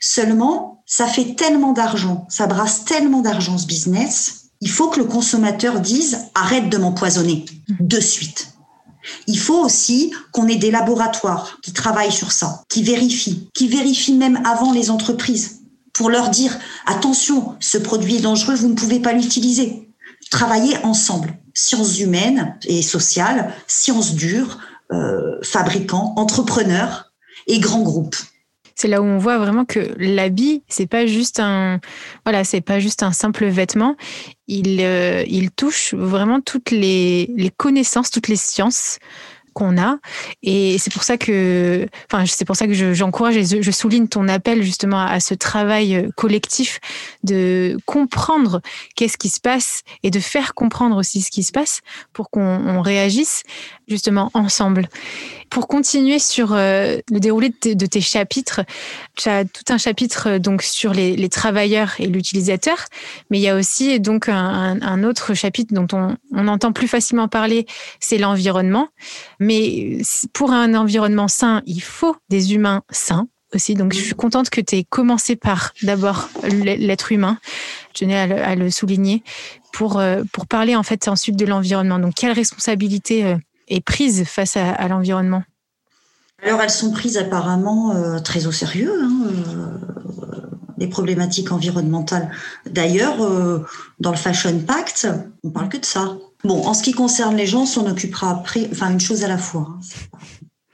[0.00, 5.04] Seulement, ça fait tellement d'argent, ça brasse tellement d'argent ce business, il faut que le
[5.04, 7.44] consommateur dise arrête de m'empoisonner
[7.80, 8.54] de suite.
[9.26, 14.16] Il faut aussi qu'on ait des laboratoires qui travaillent sur ça, qui vérifient, qui vérifient
[14.16, 15.60] même avant les entreprises
[15.92, 19.88] pour leur dire attention, ce produit est dangereux, vous ne pouvez pas l'utiliser
[20.30, 24.58] travailler ensemble, sciences humaines et sociales, sciences dures,
[24.92, 27.12] euh, fabricants, entrepreneurs
[27.46, 28.16] et grands groupes.
[28.76, 31.80] C'est là où on voit vraiment que l'habit, c'est pas juste un,
[32.24, 33.96] voilà, c'est pas juste un simple vêtement.
[34.48, 38.98] Il, euh, il touche vraiment toutes les, les connaissances, toutes les sciences
[39.54, 39.98] qu'on a.
[40.42, 44.28] Et c'est pour ça que, enfin, c'est pour ça que j'encourage et je souligne ton
[44.28, 46.80] appel justement à ce travail euh, collectif
[47.22, 48.60] de comprendre
[48.96, 51.80] qu'est-ce qui se passe et de faire comprendre aussi ce qui se passe
[52.12, 53.42] pour qu'on réagisse
[53.88, 54.88] justement ensemble.
[55.50, 58.62] Pour continuer sur euh, le déroulé de, tes chapitres,
[59.16, 62.76] tu as tout un chapitre euh, donc sur les, travailleurs et l'utilisateur,
[63.30, 67.28] mais il y a aussi donc un, autre chapitre dont on, on entend plus facilement
[67.28, 67.66] parler,
[68.00, 68.88] c'est l'environnement.
[69.44, 69.98] Mais
[70.32, 73.74] pour un environnement sain, il faut des humains sains aussi.
[73.74, 77.38] Donc, je suis contente que tu aies commencé par d'abord l'être humain.
[77.94, 79.22] Je tenais à le, souligner
[79.72, 81.98] pour, euh, pour parler en fait ensuite de l'environnement.
[81.98, 83.36] Donc, quelle responsabilité
[83.68, 85.42] est prise face à, l'environnement?
[86.42, 90.40] Alors elles sont prises apparemment euh, très au sérieux, hein, euh,
[90.78, 92.30] les problématiques environnementales.
[92.66, 93.64] D'ailleurs, euh,
[93.98, 95.08] dans le Fashion Pact,
[95.42, 96.16] on parle que de ça.
[96.44, 99.38] Bon, en ce qui concerne les gens, on occupera après, enfin une chose à la
[99.38, 99.66] fois.
[99.70, 100.18] Hein,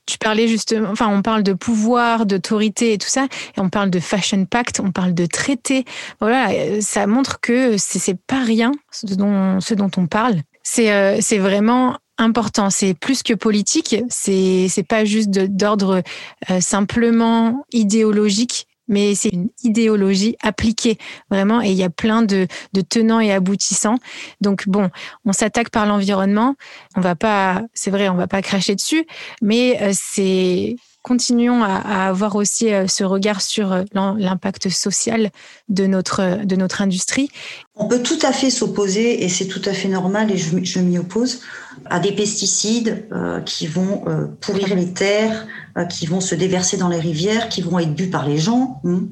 [0.06, 3.90] tu parlais justement, enfin, on parle de pouvoir, d'autorité et tout ça, et on parle
[3.90, 5.84] de fashion pact, on parle de traité.
[6.20, 6.48] Voilà,
[6.80, 10.40] ça montre que c'est pas rien ce dont, on parle.
[10.64, 12.70] C'est c'est vraiment important.
[12.70, 13.96] C'est plus que politique.
[14.08, 16.02] C'est c'est pas juste d'ordre
[16.50, 20.98] euh, simplement idéologique, mais c'est une idéologie appliquée
[21.30, 21.62] vraiment.
[21.62, 23.96] Et il y a plein de, de tenants et aboutissants.
[24.42, 24.90] Donc bon,
[25.24, 26.56] on s'attaque par l'environnement.
[26.96, 29.06] On va pas, c'est vrai, on va pas cracher dessus,
[29.40, 35.30] mais euh, c'est continuons à, avoir aussi euh, ce regard sur euh, l'impact social
[35.68, 37.30] de notre, de notre industrie.
[37.74, 40.98] On peut tout à fait s'opposer, et c'est tout à fait normal, et je, m'y
[40.98, 41.40] oppose,
[41.86, 44.04] à des pesticides euh, qui vont
[44.40, 45.46] pourrir les terres,
[45.88, 48.80] qui vont se déverser dans les rivières, qui vont être bu par les gens.
[48.84, 49.10] Hum,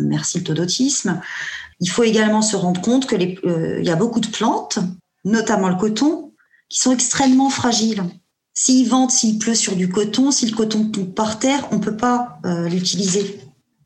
[0.00, 1.20] merci le todotisme.
[1.80, 4.78] Il faut également se rendre compte qu'il y a beaucoup de plantes,
[5.24, 6.32] notamment le coton,
[6.68, 8.02] qui sont extrêmement fragiles.
[8.54, 11.80] S'il vente, s'il pleut sur du coton, si le coton tombe par terre, on ne
[11.80, 13.40] peut pas euh, l'utiliser.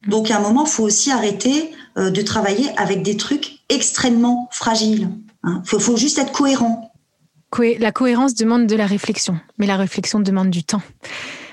[0.09, 4.49] Donc à un moment, il faut aussi arrêter euh, de travailler avec des trucs extrêmement
[4.51, 5.09] fragiles.
[5.45, 5.63] Il hein.
[5.65, 6.93] faut, juste être cohérent.
[7.79, 10.83] La cohérence demande de la réflexion, mais la réflexion demande du temps.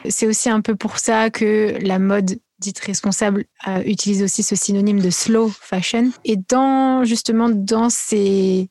[0.10, 4.56] C'est aussi un peu pour ça que la mode dite responsable euh, utilise aussi ce
[4.56, 6.12] synonyme de slow fashion.
[6.24, 8.70] Et dans justement dans ces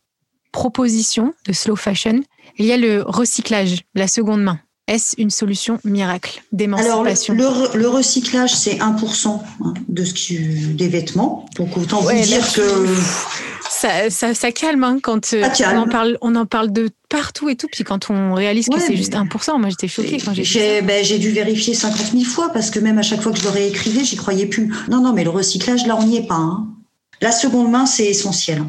[0.53, 2.23] propositions de slow fashion,
[2.59, 4.61] il y a le recyclage, la seconde main.
[4.89, 7.35] Est-ce une solution miracle d'émancipation?
[7.35, 11.47] Alors, le, recyclage, c'est 1% hein, de ce qui, des vêtements.
[11.57, 12.87] Donc, autant vous dire que.
[13.71, 17.57] Ça, ça, calme hein, quand euh, on, en parle, on en parle de partout et
[17.57, 17.69] tout.
[17.71, 21.05] Puis quand on réalise que c'est juste 1%, moi j'étais choquée quand j'ai j'ai, ben,
[21.05, 23.51] j'ai dû vérifier 50 000 fois parce que même à chaque fois que je le
[23.51, 24.73] réécrivais, j'y croyais plus.
[24.89, 26.35] Non, non, mais le recyclage, là, on n'y est pas.
[26.35, 26.69] Hein.
[27.21, 28.65] La seconde main, c'est essentiel.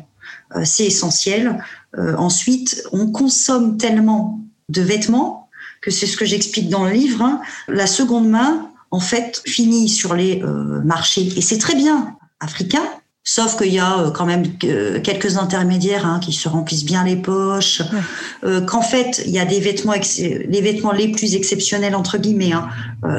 [0.55, 1.63] Euh, c'est essentiel.
[1.97, 5.49] Euh, ensuite, on consomme tellement de vêtements
[5.81, 7.21] que c'est ce que j'explique dans le livre.
[7.23, 7.41] Hein.
[7.67, 12.83] La seconde main, en fait, finit sur les euh, marchés et c'est très bien africain.
[13.23, 17.81] Sauf qu'il y a quand même quelques intermédiaires hein, qui se remplissent bien les poches.
[18.67, 22.67] Qu'en fait, il y a des vêtements, les vêtements les plus exceptionnels entre guillemets hein,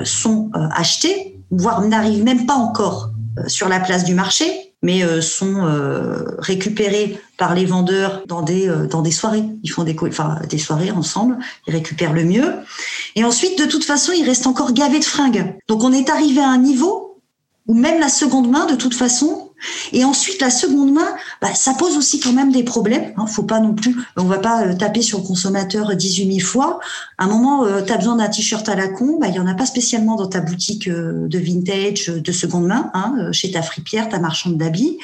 [0.05, 3.13] sont achetés, voire n'arrivent même pas encore
[3.47, 4.45] sur la place du marché
[4.85, 9.43] mais euh, sont euh, récupérés par les vendeurs dans des euh, dans des soirées.
[9.63, 12.53] Ils font des enfin des soirées ensemble, ils récupèrent le mieux.
[13.17, 15.57] Et ensuite, de toute façon, ils restent encore gavés de fringues.
[15.69, 17.23] Donc on est arrivé à un niveau
[17.67, 19.51] où même la seconde main, de toute façon,
[19.93, 23.13] Et ensuite, la seconde main, bah, ça pose aussi quand même des problèmes.
[23.17, 23.27] Hein.
[23.27, 26.81] Faut pas non plus, on va pas euh, taper sur le consommateur 18 000 fois.
[27.19, 29.41] À un moment, euh, tu as besoin d'un t-shirt à la con, bah, il y
[29.41, 33.51] en a pas spécialement dans ta boutique euh, de vintage, de seconde main, hein, chez
[33.51, 34.99] ta fripière, ta marchande d'habits.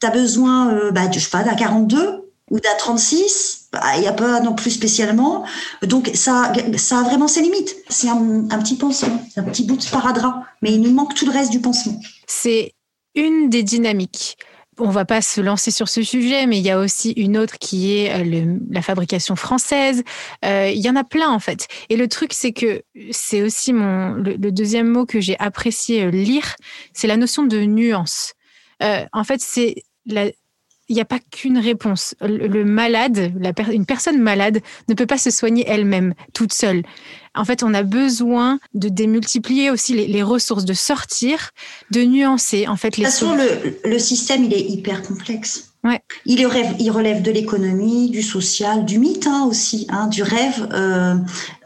[0.00, 3.68] Tu as besoin, bah, je sais pas, d'un 42 ou d'un 36.
[3.72, 5.44] Bah, il n'y a pas non plus spécialement.
[5.82, 7.74] Donc ça, ça a vraiment ses limites.
[7.88, 11.24] C'est un, un petit pansement, un petit bout de sparadrap, mais il nous manque tout
[11.24, 11.98] le reste du pansement.
[12.26, 12.72] C'est
[13.14, 14.36] une des dynamiques.
[14.78, 17.58] On va pas se lancer sur ce sujet, mais il y a aussi une autre
[17.58, 20.02] qui est euh, la fabrication française.
[20.44, 21.68] Euh, il y en a plein en fait.
[21.90, 26.10] Et le truc, c'est que c'est aussi mon le, deuxième mot que j'ai apprécié euh,
[26.10, 26.56] lire,
[26.94, 28.32] c'est la notion de nuance.
[28.80, 30.30] en fait, c'est la,
[30.92, 32.14] il n'y a pas qu'une réponse.
[32.20, 36.82] Le, malade, la une personne malade ne peut pas se soigner elle-même, toute seule.
[37.34, 41.52] En fait, on a besoin de démultiplier aussi les, ressources, de sortir,
[41.90, 42.68] de nuancer.
[42.68, 43.04] En fait, les.
[43.04, 45.71] De toute façon, le, le système, il est hyper complexe.
[46.26, 50.68] Il, relève, il relève de l'économie, du social, du mythe hein, aussi, hein, du rêve,
[50.72, 51.16] euh,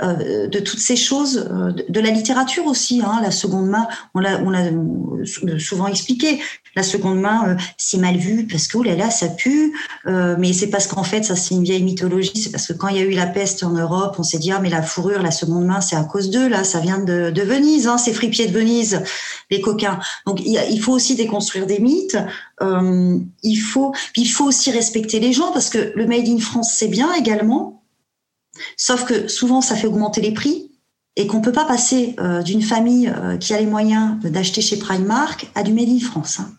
[0.02, 3.02] euh, de toutes ces choses, euh, de, la littérature aussi.
[3.04, 4.70] Hein, la seconde main, on l'a, on l'a
[5.58, 6.40] souvent expliqué.
[6.76, 9.72] La seconde main, euh, c'est mal vu parce que oh là là, ça pue.
[10.06, 12.32] Euh, mais c'est parce qu'en fait, ça c'est une vieille mythologie.
[12.36, 14.52] C'est parce que quand il y a eu la peste en Europe, on s'est dit
[14.52, 17.30] ah mais la fourrure, la seconde main, c'est à cause d'eux là, ça vient de,
[17.30, 19.02] de Venise, hein, c'est fripier de Venise,
[19.50, 19.98] les coquins.
[20.26, 22.18] Donc il faut aussi déconstruire des mythes.
[22.62, 26.74] Euh, il faut, il faut aussi respecter les gens parce que le made in France
[26.76, 27.84] c'est bien également.
[28.76, 30.72] Sauf que souvent ça fait augmenter les prix
[31.16, 34.78] et qu'on peut pas passer euh, d'une famille euh, qui a les moyens d'acheter chez
[34.78, 36.40] Primark à du Made in France.
[36.40, 36.50] Hein.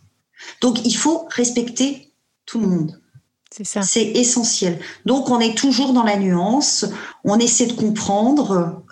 [0.62, 2.14] Donc il faut respecter
[2.46, 3.02] tout le monde.
[3.50, 3.82] C'est ça.
[3.82, 4.80] C'est essentiel.
[5.06, 6.86] Donc on est toujours dans la nuance,
[7.24, 8.84] on essaie de comprendre.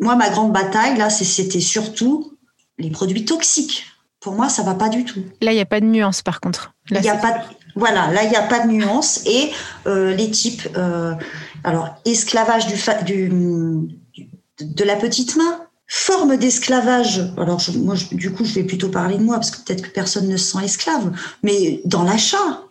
[0.00, 2.38] Moi, ma grande bataille, là, c'était surtout
[2.78, 3.84] les produits toxiques.
[4.20, 5.22] Pour moi, ça va pas du tout.
[5.40, 6.74] Là, il n'y a pas de nuance, par contre.
[6.90, 7.44] Y a pas
[7.76, 9.20] voilà, là, il n'y a pas de nuance.
[9.24, 9.52] Et
[9.86, 10.68] les types,
[11.62, 14.28] alors, esclavage du, du,
[14.60, 17.32] de la petite main, forme d'esclavage.
[17.36, 20.28] Alors moi, du coup, je vais plutôt parler de moi parce que peut-être que personne
[20.28, 21.12] ne se sent esclave,
[21.42, 22.62] mais dans l'achat,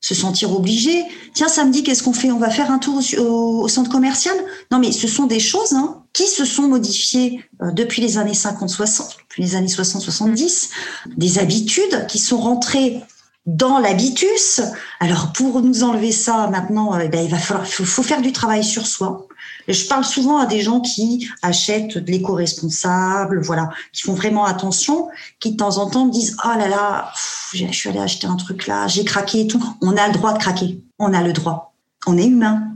[0.00, 1.04] se sentir obligé.
[1.34, 2.30] Tiens, samedi, qu'est-ce qu'on fait?
[2.30, 4.34] On va faire un tour au, centre commercial?
[4.70, 8.32] Non, mais ce sont des choses hein, qui se sont modifiées euh, depuis les années
[8.32, 10.70] 50-60, depuis les années 60-70,
[11.16, 13.00] des habitudes qui sont rentrées
[13.46, 14.60] dans l'habitus.
[15.00, 18.64] Alors pour nous enlever ça maintenant, eh ben, il va falloir, faut faire du travail
[18.64, 19.26] sur soi.
[19.68, 25.08] Je parle souvent à des gens qui achètent de l'éco-responsable, voilà, qui font vraiment attention,
[25.38, 27.12] qui de temps en temps me disent oh là là,
[27.52, 29.62] je suis allée acheter un truc là, j'ai craqué et tout.
[29.80, 31.74] On a le droit de craquer, on a le droit.
[32.06, 32.69] On est humain.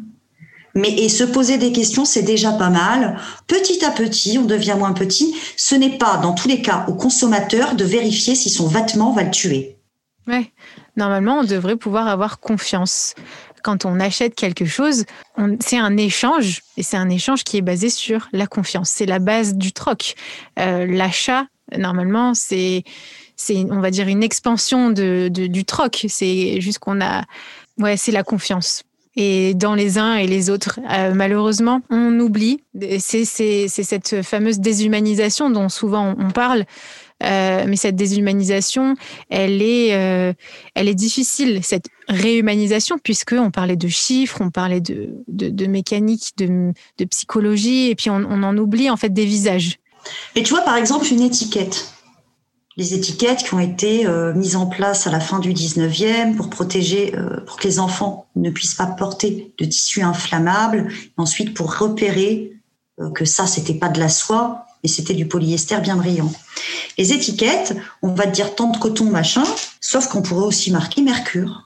[0.74, 3.16] Mais et se poser des questions, c'est déjà pas mal.
[3.46, 5.36] Petit à petit, on devient moins petit.
[5.56, 9.22] Ce n'est pas, dans tous les cas, au consommateur de vérifier si son vêtement va
[9.22, 9.76] le tuer.
[10.26, 10.50] Ouais.
[10.96, 13.14] Normalement, on devrait pouvoir avoir confiance
[13.64, 15.04] quand on achète quelque chose,
[15.60, 18.90] c'est un échange et c'est un échange qui est basé sur la confiance.
[18.90, 20.14] C'est la base du troc.
[20.58, 21.46] Euh, l'achat,
[21.76, 22.84] normalement, c'est
[23.36, 26.04] c'est on va dire une expansion de, du troc.
[26.08, 27.24] C'est juste qu'on a
[27.78, 28.84] ouais, c'est la confiance.
[29.16, 32.62] Et dans les uns et les autres, euh, malheureusement, on oublie.
[32.98, 36.64] C'est cette fameuse déshumanisation dont souvent on parle.
[37.22, 38.96] Euh, mais cette déshumanisation,
[39.30, 40.32] elle est, euh,
[40.74, 46.72] elle est difficile, cette réhumanisation, puisqu'on parlait de chiffres, on parlait de, de, mécanique, de,
[46.98, 49.78] de, psychologie, et puis on, en oublie en fait des visages.
[50.34, 51.93] Et tu vois, par exemple, une étiquette.
[52.76, 56.50] Les étiquettes qui ont été euh, mises en place à la fin du 19e pour
[56.50, 57.14] protéger,
[57.46, 62.50] pour que les enfants ne puissent pas porter de tissu inflammable, ensuite pour repérer
[63.14, 66.30] que ça, c'était pas de la soie, et c'était du polyester bien brillant.
[66.98, 69.44] Les étiquettes, on va dire tant de coton, machin,
[69.80, 71.64] sauf qu'on pourrait aussi marquer mercure.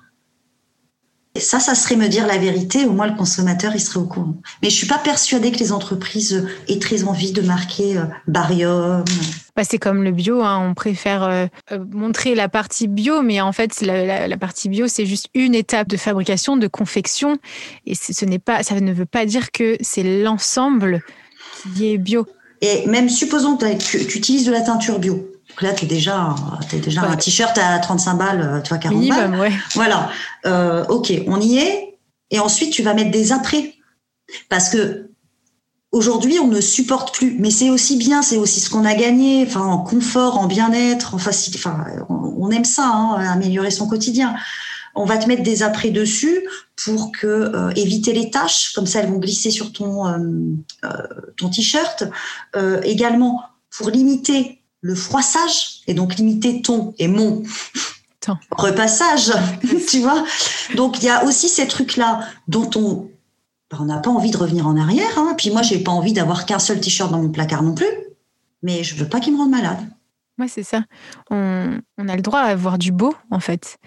[1.38, 4.34] Ça, ça serait me dire la vérité, au moins le consommateur, il serait au courant.
[4.62, 9.04] Mais je suis pas persuadée que les entreprises aient très envie de marquer euh, barium.
[9.56, 10.68] Bah, c'est comme le bio, hein.
[10.70, 15.06] on préfère euh, euh, montrer la partie bio, mais en fait, la, partie bio, c'est
[15.06, 17.38] juste une étape de fabrication, de confection,
[17.84, 21.02] et ce n'est pas, ça ne veut pas dire que c'est l'ensemble
[21.74, 22.26] qui est bio.
[22.60, 25.28] Et même supposons que tu, utilises de la teinture bio.
[25.62, 26.34] Là, tu es déjà,
[26.72, 29.34] es déjà un t-shirt à 35 balles, euh, tu vois, 40 balles.
[29.38, 29.52] Ouais.
[29.74, 30.10] Voilà.
[30.46, 31.98] Euh, ok, on y est.
[32.30, 33.74] Et ensuite, tu vas mettre des après.
[34.48, 35.10] Parce que
[35.92, 37.36] aujourd'hui, on ne supporte plus.
[37.38, 41.14] Mais c'est aussi bien, c'est aussi ce qu'on a gagné, enfin, en confort, en bien-être,
[41.14, 41.58] en facilité.
[41.58, 44.34] Enfin, on, aime ça, hein, améliorer son quotidien
[44.94, 46.44] on va te mettre des après dessus
[46.84, 50.18] pour que euh, éviter les taches, comme ça elles vont glisser sur ton euh,
[51.36, 52.02] ton t-shirt.
[52.82, 57.42] également pour limiter le froissage et donc limiter ton et mon
[58.50, 59.32] repassage,
[59.88, 60.24] tu vois.
[60.74, 63.10] Donc il y a aussi ces trucs-là dont on
[63.70, 65.18] ben, on n'a pas envie de revenir en arrière.
[65.18, 65.34] Hein.
[65.36, 67.86] Puis moi, j'ai pas envie d'avoir qu'un seul t-shirt dans mon placard non plus.
[68.62, 69.78] Mais je veux pas qu'il me rende malade.
[70.38, 70.84] Ouais, c'est ça.
[71.30, 73.78] On, a le droit à avoir du beau, en fait.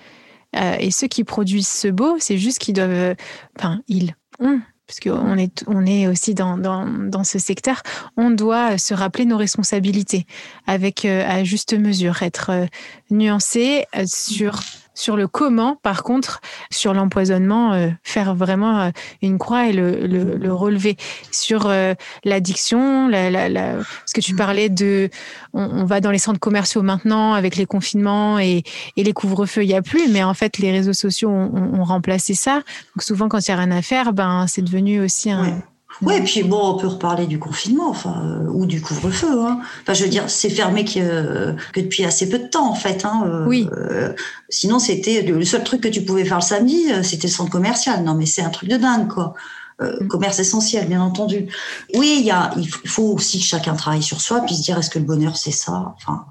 [0.55, 3.15] Euh, et ceux qui produisent ce beau, c'est juste qu'ils doivent.
[3.57, 7.81] Enfin, ils, ont puisqu'on est, on est aussi dans, ce secteur,
[8.17, 10.25] on doit se rappeler nos responsabilités
[10.67, 12.65] avec euh, à juste mesure, être euh,
[13.09, 14.59] nuancé euh, sur
[14.93, 18.89] sur le comment, par contre, sur l'empoisonnement, euh, faire vraiment euh,
[19.21, 20.97] une croix et le, le, relever.
[21.31, 25.09] Sur euh, l'addiction, la, la, la, parce que tu parlais de,
[25.53, 28.63] on, va dans les centres commerciaux maintenant avec les confinements et,
[28.97, 31.83] et les couvre-feux, il n'y a plus, mais en fait les réseaux sociaux ont, ont,
[31.83, 32.55] remplacé ça.
[32.95, 35.61] Donc souvent quand il n'y a rien à faire, ben c'est devenu aussi un,
[36.01, 39.45] oui, et puis bon, on peut reparler du confinement, enfin, euh, ou du couvre-feu.
[39.45, 39.59] Hein.
[39.81, 43.05] Enfin, je veux dire, c'est fermé que, que, depuis assez peu de temps, en fait.
[43.05, 43.23] Hein.
[43.25, 43.69] Euh, oui.
[43.71, 44.13] Euh,
[44.49, 48.03] sinon, c'était le seul truc que tu pouvais faire le samedi, c'était le centre commercial.
[48.03, 49.33] Non, mais c'est un truc de dingue, quoi.
[49.79, 50.07] Mm.
[50.07, 51.47] commerce essentiel, bien entendu.
[51.95, 54.77] Oui, il y a, il faut aussi que chacun travaille sur soi, puis se dire
[54.77, 55.95] est-ce que le bonheur c'est ça?
[55.97, 56.25] Enfin,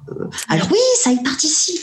[0.48, 1.82] alors oui, ça y participe.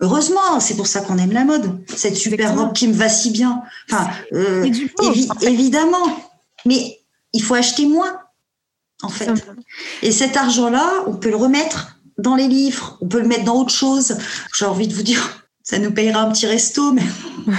[0.00, 1.84] Heureusement, c'est pour ça qu'on aime la mode.
[1.94, 3.62] Cette super robe qui me va si bien.
[3.90, 4.10] Enfin,
[5.42, 6.06] évidemment.
[6.64, 7.00] Mais
[7.32, 8.20] il faut acheter moins,
[9.02, 9.30] en fait.
[10.02, 13.56] Et cet argent-là, on peut le remettre dans les livres, on peut le mettre dans
[13.56, 14.16] autre chose.
[14.56, 17.04] J'ai envie de vous dire, ça nous payera un petit resto, mais.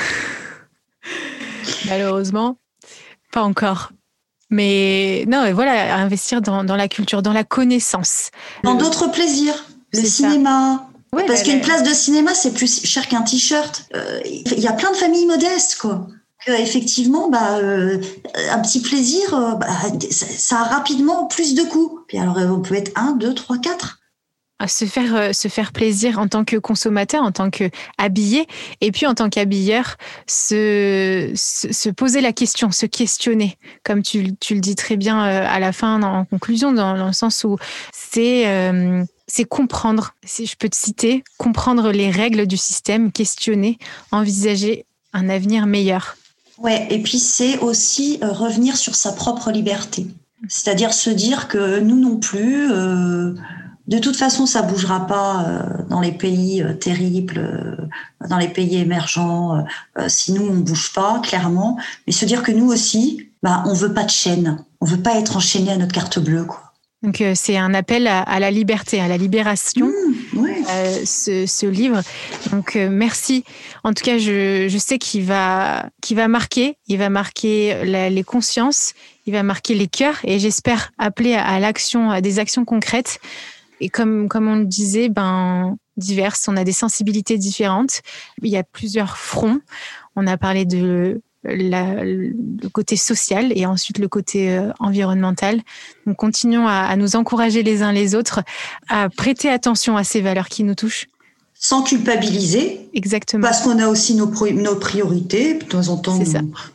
[1.87, 2.57] Malheureusement,
[3.31, 3.91] pas encore.
[4.49, 8.31] Mais non, voilà, investir dans, la culture, dans la connaissance.
[8.63, 9.65] Dans d'autres plaisirs.
[9.93, 10.89] Le cinéma.
[11.11, 13.89] Parce qu'une place de cinéma, c'est plus cher qu'un t-shirt.
[13.95, 16.07] Euh, il y a plein de familles modestes, quoi
[16.53, 18.01] effectivement, bah, euh,
[18.49, 19.67] un petit plaisir, euh, bah,
[20.09, 21.99] ça, a rapidement plus de coûts.
[22.07, 23.99] Puis alors, on peut être un, deux, trois, quatre.
[24.67, 28.47] Se faire, euh, se faire plaisir en tant que consommateur, en tant qu'habillé,
[28.81, 34.55] et puis en tant qu'habilleur, se, se, poser la question, se questionner, comme tu, tu
[34.55, 37.57] le dis très bien à la fin, en conclusion, dans, le sens où
[37.93, 38.45] c'est
[39.27, 43.77] c'est comprendre, si je peux te citer, comprendre les règles du système, questionner,
[44.11, 46.15] envisager un avenir meilleur.
[46.59, 50.07] Ouais, et puis c'est aussi euh, revenir sur sa propre liberté.
[50.47, 53.33] C'est-à-dire se dire que nous non plus, euh,
[53.87, 57.89] de toute façon, ça bougera pas euh, dans les pays terribles,
[58.27, 59.63] dans les pays émergents,
[60.07, 61.77] si nous on bouge pas, clairement.
[62.05, 65.17] Mais se dire que nous aussi, bah, on veut pas de chaîne, on veut pas
[65.17, 66.63] être enchaîné à notre carte bleue, quoi.
[67.03, 70.26] Donc c'est un appel à, la liberté, à la libération, mmh,
[70.69, 72.01] euh, ce, livre.
[72.51, 73.43] Donc euh, merci.
[73.83, 78.93] En tout cas, je, sais qu'il va, qu'il va marquer, il va marquer les consciences,
[79.25, 83.19] il va marquer les cœurs, et j'espère appeler à, l'action, à des actions concrètes.
[83.79, 88.01] Et comme comme on le disait, ben diverses, on a des sensibilités différentes.
[88.41, 89.59] Il y a plusieurs fronts.
[90.15, 95.61] On a parlé de le côté social et ensuite le côté euh, environnemental.
[96.05, 98.41] Donc continuons à, nous encourager les uns les autres,
[98.89, 101.07] à prêter attention à ces valeurs qui nous touchent.
[101.59, 102.87] Sans culpabiliser.
[102.93, 103.41] Exactement.
[103.41, 106.19] Parce qu'on a aussi nos, nos, priorités, de temps en temps,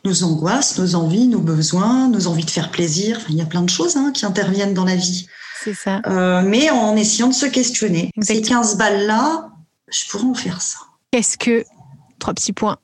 [0.04, 3.20] nos, angoisses, nos envies, nos besoins, nos envies de faire plaisir.
[3.28, 5.28] il y a plein de choses hein, qui interviennent dans la vie.
[5.62, 6.02] C'est ça.
[6.08, 8.10] Euh, mais en essayant de se questionner.
[8.20, 9.50] Ces 15 balles-là,
[9.88, 10.78] je pourrais en faire ça.
[11.12, 11.64] Qu'est-ce que,
[12.18, 12.78] trois petits points,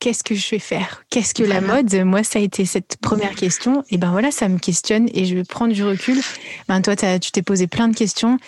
[0.00, 1.04] qu'est-ce que je vais faire?
[1.10, 3.84] Qu'est-ce que la mode Moi, ça a été cette première question.
[3.90, 6.20] Et ben voilà, ça me questionne et je vais prendre du recul.
[6.68, 8.38] Ben toi, tu t'es posé plein de questions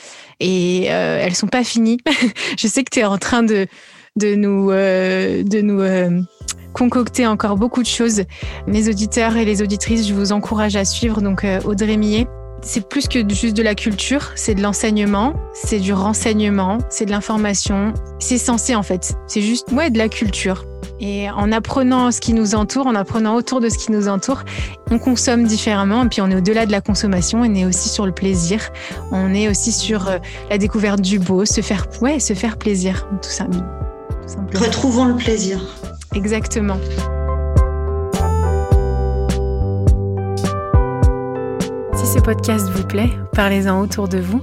[0.41, 1.99] et euh, elles sont pas finies.
[2.59, 3.67] je sais que tu es en train de,
[4.17, 6.21] de nous, euh, de nous euh,
[6.73, 8.25] concocter encore beaucoup de choses.
[8.67, 12.27] Les auditeurs et les auditrices, je vous encourage à suivre donc Audrey Millet.
[12.63, 17.11] C'est plus que juste de la culture, c'est de l'enseignement, c'est du renseignement, c'est de
[17.11, 17.95] l'information.
[18.19, 19.15] C'est censé en fait.
[19.27, 20.65] C'est juste ouais, de la culture.
[21.01, 24.45] Et en apprenant ce qui nous entoure, en apprenant autour de ce qui nous entoure,
[24.91, 26.05] on consomme différemment.
[26.05, 28.71] Et puis on est au-delà de la consommation, on est aussi sur le plaisir.
[29.13, 30.19] On est aussi sur euh,
[30.51, 33.47] la découverte du beau, se faire, ouais, se faire plaisir, tout ça.
[33.47, 35.61] Tout Retrouvons le plaisir.
[36.15, 36.79] Exactement.
[41.95, 44.41] Si ce podcast vous plaît, parlez-en autour de vous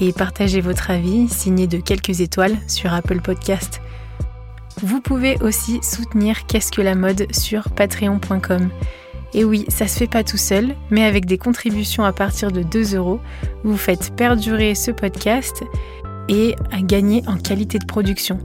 [0.00, 3.80] et partagez votre avis signé de quelques étoiles sur Apple Podcast.
[4.82, 8.70] Vous pouvez aussi soutenir Qu'est-ce que la mode sur patreon.com.
[9.34, 12.62] Et oui, ça se fait pas tout seul, mais avec des contributions à partir de
[12.62, 13.20] 2 euros,
[13.64, 15.64] vous faites perdurer ce podcast
[16.28, 18.38] et gagner en qualité de production.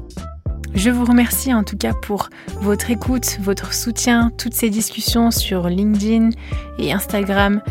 [0.74, 2.30] Je vous remercie en tout cas pour
[2.62, 6.30] votre écoute, votre soutien, toutes ces discussions sur LinkedIn
[6.80, 7.62] et Instagram.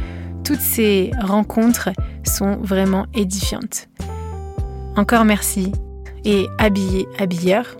[0.45, 1.91] Toutes ces rencontres
[2.25, 3.89] sont vraiment édifiantes.
[4.97, 5.73] encore merci
[6.25, 7.80] et habillé, habilleur.